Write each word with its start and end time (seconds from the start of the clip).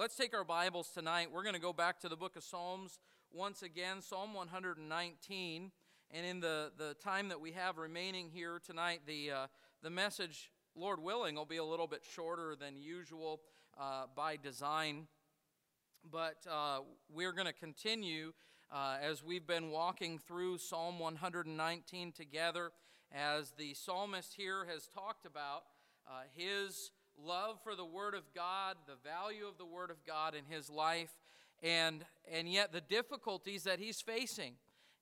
Let's 0.00 0.16
take 0.16 0.32
our 0.32 0.44
Bibles 0.44 0.88
tonight. 0.94 1.28
We're 1.30 1.42
going 1.42 1.54
to 1.56 1.60
go 1.60 1.74
back 1.74 2.00
to 2.00 2.08
the 2.08 2.16
book 2.16 2.34
of 2.34 2.42
Psalms 2.42 2.98
once 3.30 3.60
again, 3.60 4.00
Psalm 4.00 4.32
119. 4.32 5.70
And 6.10 6.26
in 6.26 6.40
the, 6.40 6.72
the 6.78 6.94
time 7.04 7.28
that 7.28 7.38
we 7.38 7.52
have 7.52 7.76
remaining 7.76 8.30
here 8.32 8.58
tonight, 8.64 9.00
the, 9.06 9.30
uh, 9.30 9.46
the 9.82 9.90
message, 9.90 10.50
Lord 10.74 11.02
willing, 11.02 11.34
will 11.34 11.44
be 11.44 11.58
a 11.58 11.64
little 11.64 11.86
bit 11.86 12.00
shorter 12.02 12.56
than 12.58 12.78
usual 12.78 13.42
uh, 13.78 14.04
by 14.16 14.38
design. 14.38 15.06
But 16.10 16.46
uh, 16.50 16.78
we're 17.12 17.32
going 17.32 17.48
to 17.48 17.52
continue 17.52 18.32
uh, 18.72 18.96
as 19.02 19.22
we've 19.22 19.46
been 19.46 19.70
walking 19.70 20.18
through 20.18 20.56
Psalm 20.56 20.98
119 20.98 22.12
together, 22.12 22.72
as 23.12 23.50
the 23.50 23.74
psalmist 23.74 24.32
here 24.34 24.64
has 24.64 24.86
talked 24.86 25.26
about 25.26 25.64
uh, 26.08 26.22
his 26.34 26.90
love 27.26 27.58
for 27.62 27.74
the 27.74 27.84
Word 27.84 28.14
of 28.14 28.22
God, 28.34 28.76
the 28.86 29.08
value 29.08 29.46
of 29.46 29.58
the 29.58 29.64
Word 29.64 29.90
of 29.90 30.04
God 30.06 30.34
in 30.34 30.44
his 30.48 30.70
life, 30.70 31.10
and, 31.62 32.04
and 32.30 32.48
yet 32.48 32.72
the 32.72 32.80
difficulties 32.80 33.64
that 33.64 33.78
he's 33.78 34.00
facing. 34.00 34.54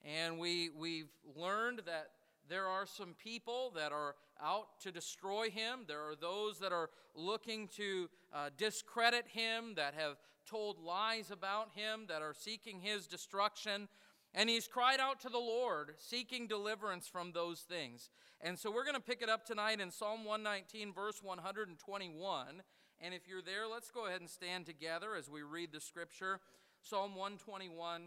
And 0.05 0.39
we, 0.39 0.71
we've 0.71 1.11
learned 1.37 1.83
that 1.87 2.11
there 2.49 2.67
are 2.67 2.87
some 2.87 3.15
people 3.23 3.73
that 3.77 3.93
are 3.93 4.15
out 4.43 4.81
to 4.81 4.93
destroy 4.93 5.51
him. 5.51 5.81
There 5.87 6.09
are 6.09 6.17
those 6.17 6.59
that 6.61 6.73
are 6.73 6.91
looking 7.15 7.69
to 7.77 8.09
uh, 8.33 8.51
discredit 8.57 9.27
him, 9.29 9.75
that 9.77 9.95
have 9.95 10.17
told 10.49 10.79
lies 10.79 11.31
about 11.31 11.69
him, 11.75 12.07
that 12.09 12.23
are 12.23 12.35
seeking 12.35 12.81
his 12.81 13.07
destruction. 13.07 13.89
And 14.35 14.51
he's 14.51 14.69
cried 14.69 15.01
out 15.01 15.21
to 15.21 15.29
the 15.29 15.39
Lord, 15.39 15.95
seeking 15.99 16.47
deliverance 16.47 17.09
from 17.09 17.33
those 17.33 17.61
things. 17.61 18.11
And 18.41 18.59
so 18.59 18.71
we're 18.71 18.85
going 18.85 18.95
to 18.95 19.01
pick 19.01 19.23
it 19.23 19.29
up 19.29 19.45
tonight 19.45 19.81
in 19.81 19.91
Psalm 19.91 20.25
119, 20.25 20.93
verse 20.93 21.23
121. 21.23 22.63
And 23.01 23.15
if 23.15 23.27
you're 23.27 23.43
there, 23.43 23.67
let's 23.67 23.91
go 23.91 24.07
ahead 24.07 24.21
and 24.21 24.31
stand 24.31 24.67
together 24.67 25.15
as 25.17 25.29
we 25.29 25.43
read 25.43 25.73
the 25.73 25.81
scripture. 25.81 26.41
Psalm 26.83 27.15
121, 27.17 28.03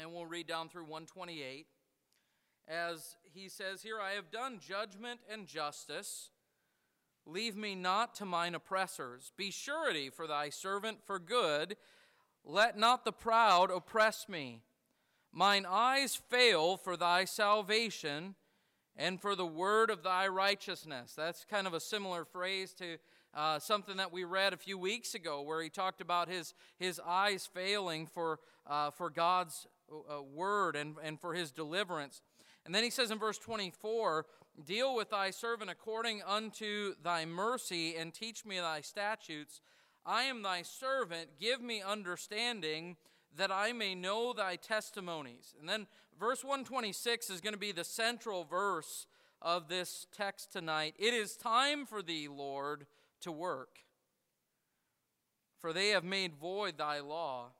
and 0.00 0.12
we'll 0.12 0.26
read 0.26 0.46
down 0.46 0.68
through 0.68 0.84
128. 0.84 1.66
As 2.68 3.16
he 3.22 3.48
says 3.48 3.82
here, 3.82 4.00
I 4.00 4.12
have 4.12 4.30
done 4.30 4.58
judgment 4.66 5.20
and 5.30 5.46
justice. 5.46 6.30
Leave 7.26 7.56
me 7.56 7.74
not 7.74 8.14
to 8.16 8.24
mine 8.24 8.54
oppressors. 8.54 9.32
Be 9.36 9.50
surety 9.50 10.10
for 10.10 10.26
thy 10.26 10.48
servant 10.48 10.98
for 11.04 11.18
good. 11.18 11.76
Let 12.44 12.78
not 12.78 13.04
the 13.04 13.12
proud 13.12 13.70
oppress 13.70 14.28
me. 14.28 14.62
Mine 15.36 15.66
eyes 15.68 16.16
fail 16.30 16.78
for 16.78 16.96
thy 16.96 17.26
salvation 17.26 18.36
and 18.96 19.20
for 19.20 19.36
the 19.36 19.44
word 19.44 19.90
of 19.90 20.02
thy 20.02 20.26
righteousness. 20.26 21.12
That's 21.14 21.44
kind 21.44 21.66
of 21.66 21.74
a 21.74 21.80
similar 21.80 22.24
phrase 22.24 22.72
to 22.78 22.96
uh, 23.34 23.58
something 23.58 23.98
that 23.98 24.10
we 24.10 24.24
read 24.24 24.54
a 24.54 24.56
few 24.56 24.78
weeks 24.78 25.14
ago, 25.14 25.42
where 25.42 25.60
he 25.60 25.68
talked 25.68 26.00
about 26.00 26.30
his, 26.30 26.54
his 26.78 26.98
eyes 27.06 27.46
failing 27.52 28.06
for, 28.06 28.38
uh, 28.66 28.90
for 28.92 29.10
God's 29.10 29.66
uh, 29.92 30.22
word 30.22 30.74
and, 30.74 30.96
and 31.02 31.20
for 31.20 31.34
his 31.34 31.50
deliverance. 31.50 32.22
And 32.64 32.74
then 32.74 32.82
he 32.82 32.88
says 32.88 33.10
in 33.10 33.18
verse 33.18 33.36
24, 33.36 34.24
Deal 34.64 34.94
with 34.94 35.10
thy 35.10 35.32
servant 35.32 35.68
according 35.68 36.22
unto 36.26 36.94
thy 37.04 37.26
mercy, 37.26 37.94
and 37.94 38.14
teach 38.14 38.46
me 38.46 38.56
thy 38.56 38.80
statutes. 38.80 39.60
I 40.06 40.22
am 40.22 40.40
thy 40.40 40.62
servant, 40.62 41.38
give 41.38 41.60
me 41.60 41.82
understanding 41.82 42.96
that 43.36 43.50
I 43.50 43.72
may 43.72 43.94
know 43.94 44.32
thy 44.32 44.56
testimonies. 44.56 45.54
And 45.58 45.68
then 45.68 45.86
verse 46.18 46.42
126 46.42 47.30
is 47.30 47.40
going 47.40 47.52
to 47.52 47.58
be 47.58 47.72
the 47.72 47.84
central 47.84 48.44
verse 48.44 49.06
of 49.42 49.68
this 49.68 50.06
text 50.16 50.52
tonight. 50.52 50.94
It 50.98 51.14
is 51.14 51.36
time 51.36 51.86
for 51.86 52.02
thee, 52.02 52.28
Lord, 52.28 52.86
to 53.20 53.32
work, 53.32 53.78
for 55.58 55.72
they 55.72 55.88
have 55.90 56.04
made 56.04 56.34
void 56.34 56.78
thy 56.78 57.00
law. 57.00 57.50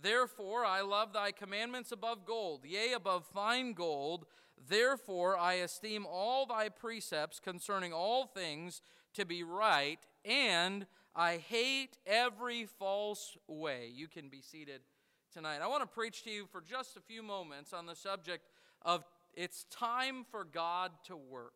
Therefore, 0.00 0.64
I 0.64 0.80
love 0.80 1.12
thy 1.12 1.32
commandments 1.32 1.92
above 1.92 2.24
gold, 2.24 2.64
yea, 2.64 2.92
above 2.92 3.26
fine 3.26 3.72
gold. 3.72 4.26
Therefore, 4.68 5.36
I 5.36 5.54
esteem 5.54 6.06
all 6.06 6.46
thy 6.46 6.68
precepts 6.68 7.40
concerning 7.40 7.92
all 7.92 8.26
things 8.26 8.80
to 9.14 9.24
be 9.24 9.42
right, 9.42 9.98
and 10.24 10.86
I 11.16 11.38
hate 11.38 11.98
every 12.06 12.66
false 12.66 13.36
way. 13.48 13.90
You 13.92 14.06
can 14.06 14.28
be 14.28 14.40
seated 14.40 14.82
tonight. 15.32 15.60
I 15.62 15.66
want 15.66 15.82
to 15.82 15.88
preach 15.88 16.24
to 16.24 16.30
you 16.30 16.46
for 16.46 16.60
just 16.60 16.96
a 16.96 17.00
few 17.00 17.22
moments 17.22 17.72
on 17.72 17.86
the 17.86 17.94
subject 17.94 18.44
of 18.82 19.04
it's 19.34 19.64
time 19.70 20.24
for 20.30 20.44
God 20.44 20.92
to 21.06 21.16
work. 21.16 21.52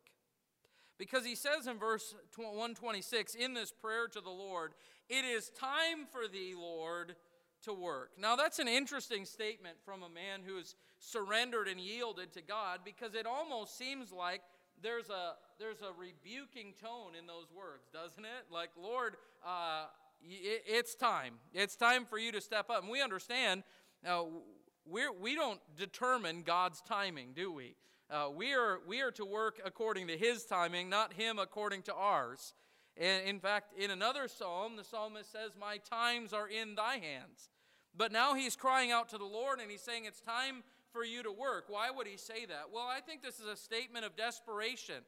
Because 0.99 1.25
he 1.25 1.35
says 1.35 1.67
in 1.67 1.79
verse 1.79 2.15
126 2.37 3.35
in 3.35 3.55
this 3.55 3.73
prayer 3.73 4.07
to 4.09 4.21
the 4.21 4.31
Lord, 4.31 4.73
It 5.09 5.25
is 5.25 5.51
time 5.51 6.07
for 6.11 6.29
thee, 6.29 6.55
Lord, 6.57 7.17
to 7.65 7.73
work. 7.73 8.11
Now, 8.19 8.37
that's 8.37 8.59
an 8.59 8.69
interesting 8.69 9.25
statement 9.25 9.77
from 9.85 10.03
a 10.03 10.09
man 10.09 10.41
who 10.45 10.57
has 10.57 10.75
surrendered 10.99 11.69
and 11.69 11.81
yielded 11.81 12.33
to 12.35 12.43
God 12.43 12.81
because 12.85 13.15
it 13.15 13.27
almost 13.27 13.77
seems 13.77 14.13
like 14.13 14.43
there's 14.83 15.11
a, 15.11 15.35
there's 15.59 15.81
a 15.81 15.93
rebuking 15.99 16.75
tone 16.81 17.15
in 17.19 17.27
those 17.27 17.47
words, 17.57 17.89
doesn't 17.93 18.25
it? 18.25 18.51
Like, 18.51 18.71
Lord, 18.81 19.17
uh, 19.47 19.87
it's 20.25 20.95
time. 20.95 21.35
It's 21.53 21.77
time 21.77 22.05
for 22.05 22.19
you 22.19 22.33
to 22.33 22.41
step 22.41 22.71
up. 22.71 22.83
And 22.83 22.91
we 22.91 23.03
understand 23.03 23.63
now, 24.03 24.29
we're, 24.85 25.13
we 25.13 25.35
don't 25.35 25.61
determine 25.77 26.43
God's 26.43 26.81
timing, 26.81 27.33
do 27.35 27.53
we? 27.53 27.77
Uh, 28.11 28.29
we, 28.35 28.53
are, 28.53 28.81
we 28.87 29.01
are 29.01 29.13
to 29.13 29.25
work 29.25 29.61
according 29.65 30.09
to 30.09 30.17
His 30.17 30.45
timing, 30.45 30.89
not 30.89 31.13
Him 31.13 31.39
according 31.39 31.83
to 31.83 31.95
ours. 31.95 32.53
And 32.97 33.27
in 33.27 33.39
fact, 33.39 33.73
in 33.79 33.91
another 33.91 34.29
psalm, 34.29 34.77
the 34.77 34.85
psalmist 34.85 35.33
says, 35.33 35.53
My 35.59 35.79
times 35.79 36.33
are 36.33 36.49
in 36.49 36.75
thy 36.75 36.97
hands. 36.97 37.49
But 37.97 38.13
now 38.13 38.35
he's 38.35 38.57
crying 38.57 38.91
out 38.91 39.09
to 39.11 39.19
the 39.19 39.25
Lord 39.25 39.61
and 39.61 39.71
he's 39.71 39.83
saying, 39.83 40.05
It's 40.05 40.21
time 40.21 40.63
for 40.93 41.05
you 41.05 41.23
to 41.23 41.33
work. 41.33 41.67
Why 41.69 41.91
would 41.91 42.07
he 42.07 42.19
say 42.19 42.45
that? 42.47 42.65
Well, 42.73 42.87
I 42.87 43.01
think 43.01 43.23
this 43.23 43.39
is 43.39 43.47
a 43.47 43.57
statement 43.57 44.05
of 44.05 44.17
desperation. 44.17 45.05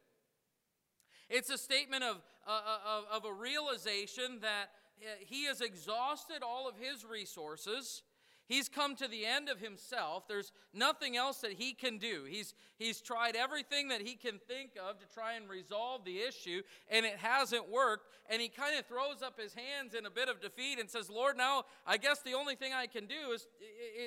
It's 1.29 1.51
a 1.51 1.59
statement 1.59 2.05
of, 2.05 2.23
uh, 2.47 2.51
uh 2.51 2.99
of, 2.99 3.25
of 3.25 3.31
a 3.31 3.35
realization 3.35 4.39
that 4.41 4.67
uh, 4.67 4.84
he 5.27 5.45
has 5.47 5.61
exhausted 5.61 6.43
all 6.43 6.69
of 6.69 6.77
his 6.77 7.05
resources. 7.05 8.03
He's 8.47 8.69
come 8.69 8.95
to 8.97 9.09
the 9.09 9.25
end 9.25 9.49
of 9.49 9.59
himself. 9.59 10.29
There's 10.29 10.53
nothing 10.75 11.17
else 11.17 11.39
that 11.39 11.53
he 11.53 11.73
can 11.73 11.97
do. 11.97 12.25
He's, 12.29 12.55
he's 12.77 13.01
tried 13.01 13.37
everything 13.37 13.89
that 13.89 14.03
he 14.03 14.17
can 14.17 14.39
think 14.47 14.73
of 14.77 14.99
to 14.99 15.07
try 15.15 15.35
and 15.35 15.49
resolve 15.49 16.05
the 16.05 16.19
issue, 16.19 16.61
and 16.91 17.07
it 17.07 17.17
hasn't 17.17 17.71
worked. 17.71 18.09
And 18.29 18.43
he 18.43 18.49
kind 18.49 18.79
of 18.79 18.85
throws 18.85 19.23
up 19.23 19.41
his 19.41 19.55
hands 19.55 19.95
in 19.95 20.05
a 20.05 20.11
bit 20.11 20.29
of 20.29 20.43
defeat 20.43 20.79
and 20.79 20.91
says, 20.91 21.09
Lord, 21.09 21.39
now 21.39 21.65
I 21.87 21.97
guess 21.97 22.21
the 22.21 22.35
only 22.35 22.55
thing 22.55 22.73
I 22.75 22.87
can 22.87 23.07
do 23.07 23.33
is, 23.33 23.47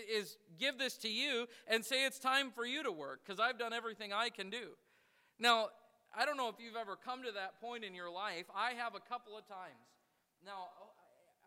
is 0.08 0.38
give 0.60 0.78
this 0.78 0.98
to 1.00 1.10
you 1.10 1.48
and 1.68 1.84
say 1.84 2.06
it's 2.06 2.20
time 2.20 2.52
for 2.52 2.66
you 2.66 2.84
to 2.84 2.92
work 2.92 3.22
because 3.26 3.40
I've 3.40 3.58
done 3.58 3.74
everything 3.74 4.14
I 4.14 4.30
can 4.30 4.52
do. 4.52 4.76
Now, 5.40 5.70
I 6.16 6.26
don't 6.26 6.38
know 6.38 6.50
if 6.50 6.56
you've 6.60 6.76
ever 6.76 6.96
come 6.96 7.24
to 7.24 7.32
that 7.32 7.60
point 7.60 7.84
in 7.84 7.96
your 7.96 8.12
life. 8.12 8.46
I 8.56 8.74
have 8.74 8.94
a 8.94 9.00
couple 9.00 9.36
of 9.36 9.48
times. 9.48 9.98
Now, 10.46 10.70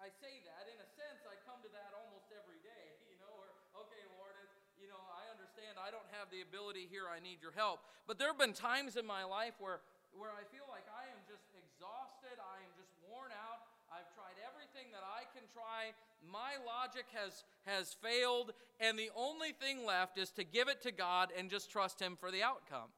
I 0.00 0.08
say 0.16 0.40
that 0.48 0.64
in 0.64 0.80
a 0.80 0.88
sense, 0.96 1.28
I 1.28 1.36
come 1.44 1.60
to 1.60 1.70
that 1.76 1.92
almost 1.92 2.32
every 2.32 2.56
day, 2.64 2.96
you 3.12 3.20
know, 3.20 3.32
or, 3.36 3.52
okay, 3.84 4.00
Lord, 4.16 4.32
you 4.80 4.88
know, 4.88 5.00
I 5.12 5.28
understand 5.28 5.76
I 5.76 5.92
don't 5.92 6.08
have 6.16 6.32
the 6.32 6.40
ability 6.40 6.88
here, 6.88 7.04
I 7.04 7.20
need 7.20 7.44
your 7.44 7.52
help. 7.52 7.84
But 8.08 8.16
there 8.16 8.32
have 8.32 8.40
been 8.40 8.56
times 8.56 8.96
in 8.96 9.04
my 9.04 9.28
life 9.28 9.60
where, 9.60 9.84
where 10.16 10.32
I 10.32 10.48
feel 10.48 10.64
like 10.72 10.88
I 10.88 11.04
am 11.12 11.20
just 11.28 11.44
exhausted, 11.52 12.40
I 12.40 12.64
am 12.64 12.72
just 12.80 12.96
worn 13.12 13.28
out. 13.36 13.68
I've 13.92 14.08
tried 14.16 14.40
everything 14.40 14.88
that 14.96 15.04
I 15.04 15.28
can 15.36 15.44
try. 15.52 15.92
My 16.24 16.56
logic 16.64 17.04
has, 17.12 17.44
has 17.68 17.92
failed, 18.00 18.56
and 18.80 18.96
the 18.96 19.10
only 19.12 19.52
thing 19.52 19.84
left 19.84 20.16
is 20.16 20.30
to 20.40 20.44
give 20.44 20.72
it 20.72 20.80
to 20.88 20.92
God 20.92 21.28
and 21.36 21.50
just 21.50 21.68
trust 21.68 22.00
Him 22.00 22.16
for 22.16 22.30
the 22.30 22.40
outcome. 22.40 22.88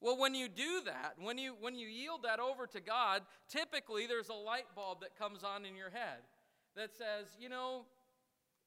Well, 0.00 0.18
when 0.18 0.34
you 0.34 0.48
do 0.48 0.80
that, 0.86 1.14
when 1.20 1.36
you, 1.36 1.54
when 1.60 1.74
you 1.74 1.86
yield 1.86 2.22
that 2.22 2.40
over 2.40 2.66
to 2.68 2.80
God, 2.80 3.22
typically 3.48 4.06
there's 4.06 4.30
a 4.30 4.34
light 4.34 4.66
bulb 4.74 5.00
that 5.02 5.18
comes 5.18 5.44
on 5.44 5.66
in 5.66 5.76
your 5.76 5.90
head 5.90 6.20
that 6.76 6.94
says, 6.94 7.36
you 7.38 7.48
know, 7.48 7.84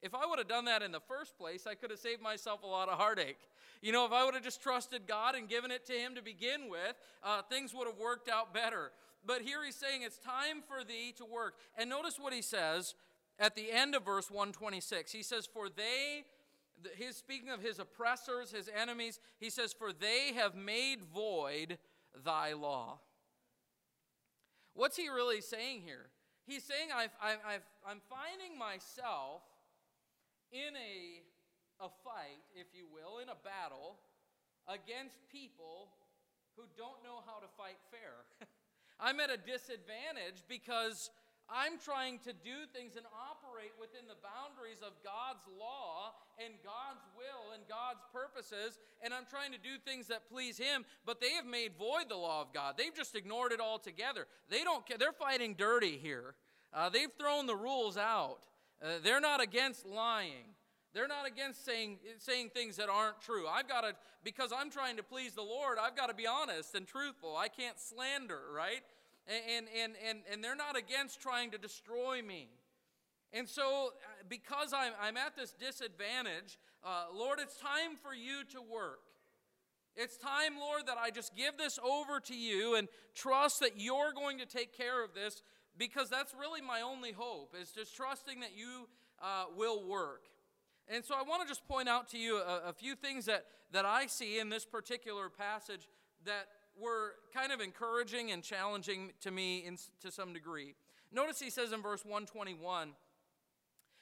if 0.00 0.14
I 0.14 0.26
would 0.26 0.38
have 0.38 0.48
done 0.48 0.66
that 0.66 0.82
in 0.82 0.92
the 0.92 1.00
first 1.00 1.36
place, 1.38 1.66
I 1.66 1.74
could 1.74 1.90
have 1.90 1.98
saved 1.98 2.20
myself 2.20 2.62
a 2.62 2.66
lot 2.66 2.88
of 2.88 2.98
heartache. 2.98 3.38
You 3.80 3.90
know, 3.90 4.04
if 4.04 4.12
I 4.12 4.24
would 4.24 4.34
have 4.34 4.44
just 4.44 4.62
trusted 4.62 5.06
God 5.08 5.34
and 5.34 5.48
given 5.48 5.70
it 5.70 5.86
to 5.86 5.94
Him 5.94 6.14
to 6.14 6.22
begin 6.22 6.68
with, 6.68 6.94
uh, 7.22 7.42
things 7.42 7.74
would 7.74 7.86
have 7.86 7.98
worked 7.98 8.28
out 8.28 8.52
better. 8.52 8.92
But 9.26 9.40
here 9.40 9.64
He's 9.64 9.76
saying 9.76 10.02
it's 10.02 10.18
time 10.18 10.62
for 10.68 10.84
thee 10.84 11.14
to 11.16 11.24
work. 11.24 11.54
And 11.76 11.88
notice 11.88 12.18
what 12.18 12.34
He 12.34 12.42
says 12.42 12.94
at 13.38 13.56
the 13.56 13.72
end 13.72 13.94
of 13.94 14.04
verse 14.04 14.30
126. 14.30 15.10
He 15.10 15.22
says, 15.22 15.46
For 15.46 15.68
they 15.68 16.24
his 16.96 17.16
speaking 17.16 17.50
of 17.50 17.60
his 17.60 17.78
oppressors, 17.78 18.50
his 18.50 18.68
enemies, 18.80 19.20
he 19.38 19.50
says, 19.50 19.72
For 19.72 19.92
they 19.92 20.32
have 20.34 20.54
made 20.54 21.02
void 21.02 21.78
thy 22.24 22.52
law. 22.52 23.00
What's 24.74 24.96
he 24.96 25.08
really 25.08 25.40
saying 25.40 25.82
here? 25.84 26.10
He's 26.46 26.64
saying, 26.64 26.88
I've, 26.94 27.14
I've, 27.22 27.64
I'm 27.86 28.00
finding 28.10 28.58
myself 28.58 29.42
in 30.52 30.76
a, 30.76 31.84
a 31.84 31.88
fight, 32.04 32.42
if 32.54 32.66
you 32.74 32.86
will, 32.92 33.18
in 33.22 33.28
a 33.28 33.38
battle 33.38 33.96
against 34.68 35.16
people 35.30 35.88
who 36.56 36.64
don't 36.76 37.02
know 37.02 37.22
how 37.26 37.40
to 37.40 37.48
fight 37.56 37.78
fair. 37.90 38.26
I'm 39.00 39.20
at 39.20 39.30
a 39.30 39.36
disadvantage 39.36 40.44
because 40.48 41.10
I'm 41.48 41.78
trying 41.78 42.18
to 42.20 42.32
do 42.32 42.64
things 42.72 42.96
and 42.96 43.04
operate 43.12 43.72
within 43.78 44.08
the 44.08 44.16
boundaries 44.24 44.80
of 44.80 44.92
God's 45.04 45.44
law 45.60 46.16
and 46.38 46.54
God's 46.64 47.04
will 47.16 47.52
and 47.52 47.62
God's 47.68 48.00
purposes, 48.12 48.78
and 49.02 49.12
I'm 49.12 49.26
trying 49.28 49.52
to 49.52 49.58
do 49.58 49.76
things 49.84 50.08
that 50.08 50.28
please 50.28 50.56
Him, 50.56 50.84
but 51.04 51.20
they 51.20 51.32
have 51.32 51.46
made 51.46 51.72
void 51.78 52.08
the 52.08 52.16
law 52.16 52.40
of 52.40 52.52
God. 52.52 52.74
They've 52.76 52.94
just 52.94 53.14
ignored 53.14 53.52
it 53.52 53.60
altogether. 53.60 54.26
They 54.48 54.64
don't 54.64 54.86
care. 54.86 54.98
They're 54.98 55.12
fighting 55.12 55.54
dirty 55.54 55.98
here. 55.98 56.34
Uh, 56.72 56.88
they've 56.88 57.12
thrown 57.18 57.46
the 57.46 57.56
rules 57.56 57.96
out. 57.96 58.40
Uh, 58.82 58.98
they're 59.02 59.20
not 59.20 59.42
against 59.42 59.86
lying. 59.86 60.54
They're 60.94 61.08
not 61.08 61.26
against 61.26 61.64
saying, 61.64 61.98
saying 62.18 62.50
things 62.54 62.76
that 62.76 62.88
aren't 62.88 63.20
true. 63.20 63.46
I've 63.48 63.68
got 63.68 63.80
to, 63.82 63.94
because 64.22 64.52
I'm 64.56 64.70
trying 64.70 64.96
to 64.96 65.02
please 65.02 65.34
the 65.34 65.42
Lord, 65.42 65.76
I've 65.80 65.96
got 65.96 66.06
to 66.06 66.14
be 66.14 66.26
honest 66.26 66.74
and 66.74 66.86
truthful. 66.86 67.36
I 67.36 67.48
can't 67.48 67.78
slander, 67.78 68.40
right? 68.54 68.82
And, 69.26 69.66
and, 69.82 69.94
and, 70.06 70.18
and 70.30 70.44
they're 70.44 70.56
not 70.56 70.76
against 70.76 71.20
trying 71.20 71.50
to 71.52 71.58
destroy 71.58 72.20
me. 72.22 72.48
And 73.32 73.48
so, 73.48 73.88
uh, 73.88 74.22
because 74.28 74.72
I'm, 74.72 74.92
I'm 75.00 75.16
at 75.16 75.34
this 75.34 75.52
disadvantage, 75.52 76.58
uh, 76.84 77.06
Lord, 77.12 77.40
it's 77.40 77.56
time 77.56 77.96
for 78.00 78.14
you 78.14 78.44
to 78.52 78.60
work. 78.60 79.00
It's 79.96 80.16
time, 80.16 80.58
Lord, 80.60 80.86
that 80.86 80.98
I 80.98 81.10
just 81.10 81.36
give 81.36 81.56
this 81.56 81.78
over 81.78 82.20
to 82.20 82.34
you 82.34 82.76
and 82.76 82.88
trust 83.14 83.60
that 83.60 83.72
you're 83.76 84.12
going 84.12 84.38
to 84.38 84.46
take 84.46 84.76
care 84.76 85.04
of 85.04 85.14
this 85.14 85.42
because 85.76 86.10
that's 86.10 86.34
really 86.38 86.60
my 86.60 86.80
only 86.80 87.12
hope, 87.12 87.54
is 87.60 87.70
just 87.70 87.96
trusting 87.96 88.40
that 88.40 88.56
you 88.56 88.88
uh, 89.22 89.44
will 89.56 89.86
work. 89.86 90.24
And 90.88 91.04
so 91.04 91.14
I 91.14 91.22
want 91.22 91.42
to 91.42 91.48
just 91.48 91.66
point 91.66 91.88
out 91.88 92.08
to 92.10 92.18
you 92.18 92.36
a, 92.36 92.68
a, 92.68 92.72
few 92.72 92.94
things 92.94 93.24
that, 93.24 93.46
that 93.72 93.84
I 93.84 94.06
see 94.06 94.38
in 94.38 94.50
this 94.50 94.64
particular 94.64 95.28
passage 95.28 95.88
that 96.24 96.48
were 96.80 97.12
kind 97.32 97.52
of 97.52 97.60
encouraging 97.60 98.30
and 98.30 98.42
challenging 98.42 99.12
to 99.20 99.30
me 99.30 99.64
in, 99.66 99.76
to 100.02 100.10
some 100.10 100.32
degree. 100.32 100.74
Notice 101.12 101.40
he 101.40 101.50
says 101.50 101.72
in 101.72 101.82
verse 101.82 102.04
121, 102.04 102.90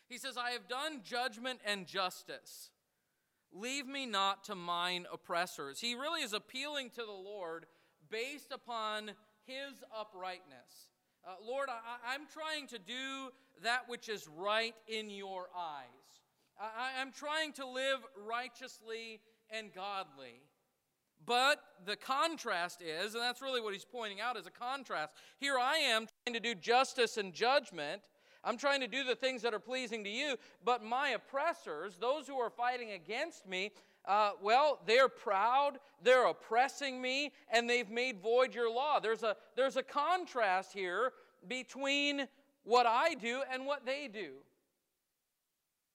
he 0.08 0.19
says, 0.19 0.36
I 0.36 0.50
have 0.50 0.69
done 0.69 1.00
judgment 1.04 1.60
and 1.64 1.86
justice. 1.86 2.70
Leave 3.52 3.86
me 3.86 4.06
not 4.06 4.44
to 4.44 4.54
mine 4.54 5.06
oppressors. 5.12 5.80
He 5.80 5.94
really 5.94 6.22
is 6.22 6.32
appealing 6.32 6.90
to 6.90 7.02
the 7.02 7.12
Lord 7.12 7.66
based 8.10 8.52
upon 8.52 9.12
his 9.44 9.82
uprightness. 9.98 10.90
Uh, 11.24 11.34
Lord, 11.46 11.69
I, 11.69 12.14
am 12.14 12.26
trying 12.32 12.66
to 12.69 12.78
do 12.78 13.30
that 13.62 13.88
which 13.88 14.08
is 14.08 14.28
right 14.36 14.74
in 14.88 15.08
your 15.10 15.48
eyes. 15.56 15.86
I, 16.60 17.00
I'm 17.00 17.12
trying 17.12 17.52
to 17.54 17.66
live 17.66 17.98
righteously 18.26 19.20
and 19.50 19.72
godly. 19.72 20.40
But 21.24 21.60
the 21.84 21.96
contrast 21.96 22.82
is, 22.82 23.14
and 23.14 23.22
that's 23.22 23.42
really 23.42 23.60
what 23.60 23.72
he's 23.72 23.84
pointing 23.84 24.20
out 24.20 24.36
as 24.36 24.46
a 24.46 24.50
contrast. 24.50 25.14
Here 25.38 25.58
I 25.58 25.76
am 25.76 26.06
trying 26.24 26.34
to 26.34 26.40
do 26.40 26.54
justice 26.54 27.16
and 27.16 27.32
judgment. 27.32 28.02
I'm 28.44 28.56
trying 28.56 28.80
to 28.80 28.88
do 28.88 29.04
the 29.04 29.14
things 29.14 29.42
that 29.42 29.54
are 29.54 29.60
pleasing 29.60 30.02
to 30.04 30.10
you, 30.10 30.36
but 30.64 30.82
my 30.82 31.10
oppressors, 31.10 31.96
those 32.00 32.26
who 32.26 32.38
are 32.38 32.50
fighting 32.50 32.90
against 32.90 33.46
me, 33.46 33.70
uh, 34.04 34.32
well, 34.42 34.80
they're 34.84 35.08
proud, 35.08 35.78
they're 36.02 36.26
oppressing 36.26 37.00
me, 37.00 37.30
and 37.52 37.70
they've 37.70 37.90
made 37.90 38.20
void 38.20 38.52
your 38.52 38.72
law. 38.72 38.98
There's 38.98 39.22
a, 39.22 39.36
there's 39.54 39.76
a 39.76 39.82
contrast 39.82 40.72
here 40.72 41.12
between 41.46 42.26
what 42.64 42.84
I 42.86 43.14
do 43.14 43.42
and 43.52 43.64
what 43.64 43.86
they 43.86 44.08
do. 44.12 44.32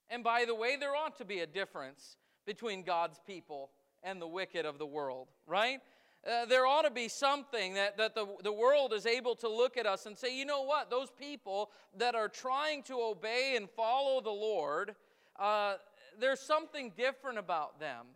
And 0.09 0.23
by 0.23 0.45
the 0.45 0.55
way, 0.55 0.77
there 0.77 0.95
ought 0.95 1.17
to 1.17 1.25
be 1.25 1.39
a 1.39 1.47
difference 1.47 2.15
between 2.45 2.83
God's 2.83 3.19
people 3.27 3.71
and 4.07 4.21
the 4.21 4.27
wicked 4.27 4.65
of 4.65 4.77
the 4.77 4.85
world, 4.85 5.27
right? 5.45 5.79
Uh, 6.25 6.45
there 6.45 6.65
ought 6.65 6.83
to 6.83 6.91
be 6.91 7.07
something 7.07 7.73
that, 7.73 7.97
that 7.97 8.15
the, 8.15 8.25
the 8.43 8.51
world 8.51 8.93
is 8.93 9.05
able 9.05 9.35
to 9.35 9.49
look 9.49 9.77
at 9.77 9.85
us 9.85 10.05
and 10.05 10.17
say, 10.17 10.35
you 10.35 10.45
know 10.45 10.63
what, 10.63 10.89
those 10.89 11.09
people 11.11 11.71
that 11.97 12.15
are 12.15 12.29
trying 12.29 12.83
to 12.83 12.95
obey 12.95 13.53
and 13.55 13.69
follow 13.69 14.21
the 14.21 14.29
Lord, 14.29 14.95
uh, 15.39 15.75
there's 16.19 16.39
something 16.39 16.91
different 16.97 17.37
about 17.37 17.79
them. 17.79 18.07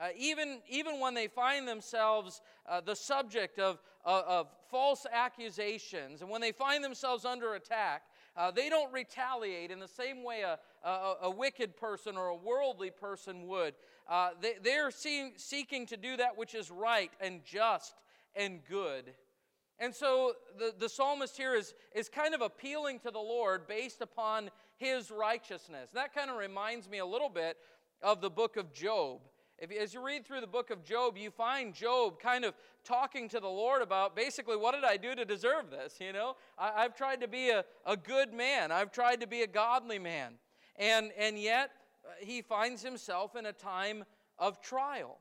Uh, 0.00 0.08
even, 0.18 0.60
even 0.68 0.98
when 0.98 1.14
they 1.14 1.28
find 1.28 1.68
themselves 1.68 2.40
uh, 2.68 2.80
the 2.80 2.96
subject 2.96 3.58
of, 3.58 3.78
of, 4.04 4.24
of, 4.24 4.46
false 4.68 5.06
accusations 5.12 6.20
and 6.20 6.28
when 6.28 6.40
they 6.40 6.50
find 6.50 6.82
themselves 6.82 7.24
under 7.24 7.54
attack, 7.54 8.02
uh, 8.36 8.50
they 8.50 8.68
don't 8.68 8.92
retaliate 8.92 9.70
in 9.70 9.78
the 9.78 9.86
same 9.86 10.24
way 10.24 10.42
a, 10.42 10.58
a, 10.84 11.14
a 11.22 11.30
wicked 11.30 11.76
person 11.76 12.16
or 12.16 12.26
a 12.28 12.34
worldly 12.34 12.90
person 12.90 13.46
would. 13.46 13.74
Uh, 14.08 14.30
they, 14.40 14.54
they're 14.62 14.90
seeing, 14.90 15.32
seeking 15.36 15.86
to 15.86 15.96
do 15.96 16.16
that 16.16 16.36
which 16.36 16.54
is 16.54 16.70
right 16.70 17.10
and 17.20 17.44
just 17.44 17.94
and 18.36 18.60
good. 18.68 19.12
And 19.78 19.94
so 19.94 20.34
the, 20.58 20.72
the 20.78 20.88
psalmist 20.88 21.36
here 21.36 21.54
is, 21.54 21.74
is 21.94 22.08
kind 22.08 22.34
of 22.34 22.40
appealing 22.40 23.00
to 23.00 23.10
the 23.10 23.18
Lord 23.18 23.66
based 23.66 24.00
upon 24.00 24.50
his 24.76 25.10
righteousness. 25.10 25.90
That 25.94 26.14
kind 26.14 26.30
of 26.30 26.36
reminds 26.36 26.88
me 26.88 26.98
a 26.98 27.06
little 27.06 27.28
bit 27.28 27.56
of 28.02 28.20
the 28.20 28.30
book 28.30 28.56
of 28.56 28.72
Job. 28.72 29.20
If, 29.58 29.70
as 29.72 29.94
you 29.94 30.04
read 30.04 30.26
through 30.26 30.40
the 30.40 30.46
book 30.46 30.70
of 30.70 30.84
Job, 30.84 31.16
you 31.16 31.30
find 31.30 31.74
Job 31.74 32.20
kind 32.20 32.44
of 32.44 32.54
talking 32.84 33.28
to 33.30 33.40
the 33.40 33.48
Lord 33.48 33.82
about 33.82 34.14
basically, 34.14 34.56
what 34.56 34.74
did 34.74 34.84
I 34.84 34.96
do 34.96 35.14
to 35.14 35.24
deserve 35.24 35.70
this? 35.70 35.96
You 36.00 36.12
know, 36.12 36.36
I, 36.58 36.82
have 36.82 36.96
tried 36.96 37.20
to 37.20 37.28
be 37.28 37.50
a, 37.50 37.64
a 37.86 37.96
good 37.96 38.32
man, 38.32 38.70
I've 38.70 38.92
tried 38.92 39.20
to 39.20 39.26
be 39.26 39.42
a 39.42 39.46
godly 39.46 39.98
man. 39.98 40.34
And, 40.76 41.12
and 41.16 41.38
yet, 41.38 41.70
he 42.18 42.42
finds 42.42 42.82
himself 42.82 43.36
in 43.36 43.46
a 43.46 43.52
time 43.52 44.04
of 44.38 44.60
trial. 44.60 45.18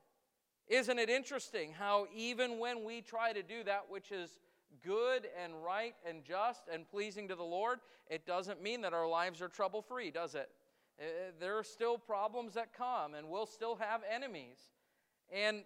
Isn't 0.67 0.97
it 0.97 1.09
interesting 1.09 1.73
how, 1.73 2.07
even 2.15 2.59
when 2.59 2.83
we 2.83 3.01
try 3.01 3.33
to 3.33 3.43
do 3.43 3.63
that 3.65 3.85
which 3.89 4.11
is 4.11 4.39
good 4.83 5.27
and 5.41 5.53
right 5.63 5.93
and 6.07 6.23
just 6.23 6.63
and 6.71 6.89
pleasing 6.89 7.27
to 7.27 7.35
the 7.35 7.43
Lord, 7.43 7.79
it 8.09 8.25
doesn't 8.25 8.61
mean 8.61 8.81
that 8.81 8.93
our 8.93 9.07
lives 9.07 9.41
are 9.41 9.47
trouble 9.49 9.81
free, 9.81 10.09
does 10.11 10.35
it? 10.35 10.49
Uh, 10.99 11.03
there 11.39 11.57
are 11.57 11.63
still 11.63 11.97
problems 11.97 12.53
that 12.53 12.73
come, 12.73 13.13
and 13.13 13.29
we'll 13.29 13.45
still 13.45 13.75
have 13.75 14.01
enemies. 14.11 14.57
And, 15.31 15.63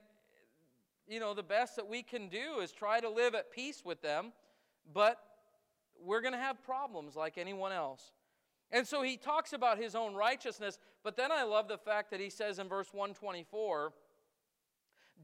you 1.07 1.19
know, 1.19 1.33
the 1.33 1.43
best 1.43 1.75
that 1.75 1.87
we 1.87 2.01
can 2.01 2.29
do 2.29 2.59
is 2.61 2.71
try 2.71 2.99
to 2.99 3.09
live 3.09 3.35
at 3.35 3.51
peace 3.51 3.83
with 3.83 4.01
them, 4.01 4.31
but 4.93 5.19
we're 6.03 6.21
going 6.21 6.33
to 6.33 6.39
have 6.39 6.63
problems 6.63 7.15
like 7.15 7.37
anyone 7.37 7.71
else. 7.71 8.11
And 8.71 8.85
so 8.85 9.01
he 9.01 9.17
talks 9.17 9.53
about 9.53 9.77
his 9.77 9.95
own 9.95 10.13
righteousness, 10.13 10.77
but 11.03 11.15
then 11.15 11.31
I 11.31 11.43
love 11.43 11.67
the 11.67 11.77
fact 11.77 12.11
that 12.11 12.19
he 12.19 12.29
says 12.29 12.59
in 12.59 12.67
verse 12.67 12.93
124 12.93 13.93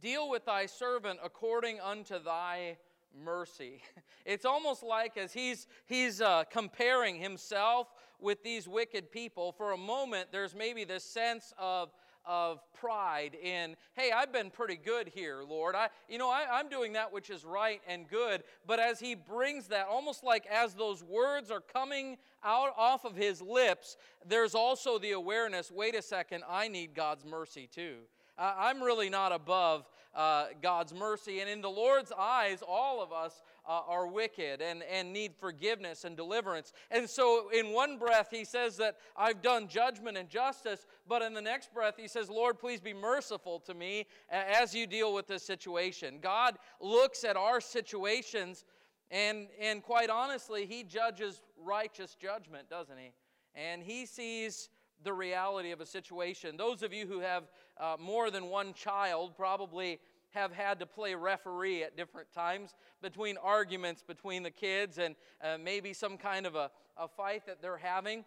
Deal 0.02 0.30
with 0.30 0.46
thy 0.46 0.66
servant 0.66 1.20
according 1.24 1.80
unto 1.80 2.22
thy 2.22 2.78
mercy. 3.24 3.82
It's 4.26 4.46
almost 4.46 4.84
like 4.84 5.18
as 5.18 5.34
he's, 5.34 5.68
he's 5.86 6.22
uh, 6.22 6.46
comparing 6.50 7.18
himself 7.18 7.90
with 8.22 8.42
these 8.42 8.70
wicked 8.70 9.12
people, 9.12 9.52
for 9.52 9.74
a 9.74 9.78
moment 9.78 10.30
there's 10.32 10.56
maybe 10.56 10.86
this 10.86 11.04
sense 11.04 11.54
of, 11.58 11.92
of 12.26 12.60
pride 12.80 13.36
in, 13.36 13.76
hey, 13.96 14.12
I've 14.12 14.32
been 14.32 14.50
pretty 14.50 14.78
good 14.78 15.08
here, 15.08 15.42
Lord. 15.48 15.76
I, 15.76 15.90
you 16.10 16.18
know, 16.18 16.30
I, 16.30 16.46
I'm 16.52 16.70
doing 16.70 16.94
that 16.94 17.12
which 17.12 17.30
is 17.30 17.46
right 17.46 17.82
and 17.88 18.08
good. 18.08 18.44
But 18.68 18.80
as 18.80 19.00
he 19.00 19.16
brings 19.16 19.68
that, 19.68 19.88
almost 19.88 20.24
like 20.24 20.46
as 20.48 20.74
those 20.74 21.04
words 21.04 21.52
are 21.52 21.62
coming 21.62 22.18
out 22.44 22.74
off 22.78 23.06
of 23.06 23.16
his 23.16 23.42
lips, 23.42 23.98
there's 24.28 24.56
also 24.56 25.00
the 25.00 25.12
awareness 25.12 25.72
wait 25.72 25.96
a 25.96 26.02
second, 26.02 26.44
I 26.50 26.68
need 26.68 26.94
God's 26.94 27.26
mercy 27.26 27.70
too. 27.74 27.98
I'm 28.38 28.82
really 28.82 29.10
not 29.10 29.32
above 29.32 29.88
uh, 30.16 30.46
God's 30.62 30.94
mercy. 30.94 31.40
And 31.40 31.50
in 31.50 31.62
the 31.62 31.70
Lord's 31.70 32.12
eyes, 32.18 32.64
all 32.68 33.02
of 33.02 33.12
us 33.12 33.42
uh, 33.68 33.82
are 33.88 34.08
wicked 34.08 34.62
and, 34.62 34.84
and 34.84 35.14
need 35.14 35.34
forgiveness 35.40 36.04
and 36.04 36.18
deliverance. 36.18 36.74
And 36.92 37.10
so, 37.10 37.50
in 37.50 37.72
one 37.72 37.98
breath, 37.98 38.28
he 38.32 38.44
says 38.44 38.78
that 38.78 38.98
I've 39.16 39.42
done 39.42 39.68
judgment 39.68 40.18
and 40.18 40.30
justice, 40.30 40.86
but 41.08 41.22
in 41.22 41.34
the 41.34 41.42
next 41.42 41.74
breath, 41.74 41.96
he 41.98 42.08
says, 42.08 42.30
Lord, 42.30 42.60
please 42.60 42.82
be 42.82 42.94
merciful 42.94 43.60
to 43.62 43.74
me 43.74 44.06
as 44.30 44.74
you 44.74 44.88
deal 44.88 45.14
with 45.14 45.28
this 45.28 45.44
situation. 45.44 46.20
God 46.22 46.58
looks 46.82 47.24
at 47.24 47.38
our 47.38 47.62
situations, 47.62 48.66
and, 49.12 49.48
and 49.60 49.82
quite 49.82 50.10
honestly, 50.10 50.66
he 50.66 50.84
judges 50.84 51.42
righteous 51.58 52.16
judgment, 52.16 52.70
doesn't 52.70 52.98
he? 52.98 53.12
And 53.56 53.84
he 53.84 54.06
sees 54.06 54.70
the 55.04 55.14
reality 55.14 55.72
of 55.72 55.82
a 55.82 55.86
situation. 55.86 56.58
Those 56.58 56.82
of 56.82 56.94
you 56.94 57.06
who 57.06 57.20
have 57.20 57.44
uh, 57.80 57.98
more 58.00 58.32
than 58.32 58.46
one 58.46 58.74
child 58.74 59.36
probably 59.36 60.00
have 60.34 60.52
had 60.52 60.80
to 60.80 60.86
play 60.86 61.16
referee 61.16 61.84
at 61.84 61.96
different 61.96 62.32
times 62.34 62.76
between 63.02 63.38
arguments 63.38 64.04
between 64.04 64.44
the 64.44 64.52
kids 64.52 64.98
and 64.98 65.16
uh, 65.44 65.58
maybe 65.58 65.94
some 65.94 66.18
kind 66.18 66.46
of 66.46 66.56
a, 66.56 66.72
a 66.98 67.08
fight 67.08 67.46
that 67.46 67.62
they're 67.62 67.78
having. 67.78 68.26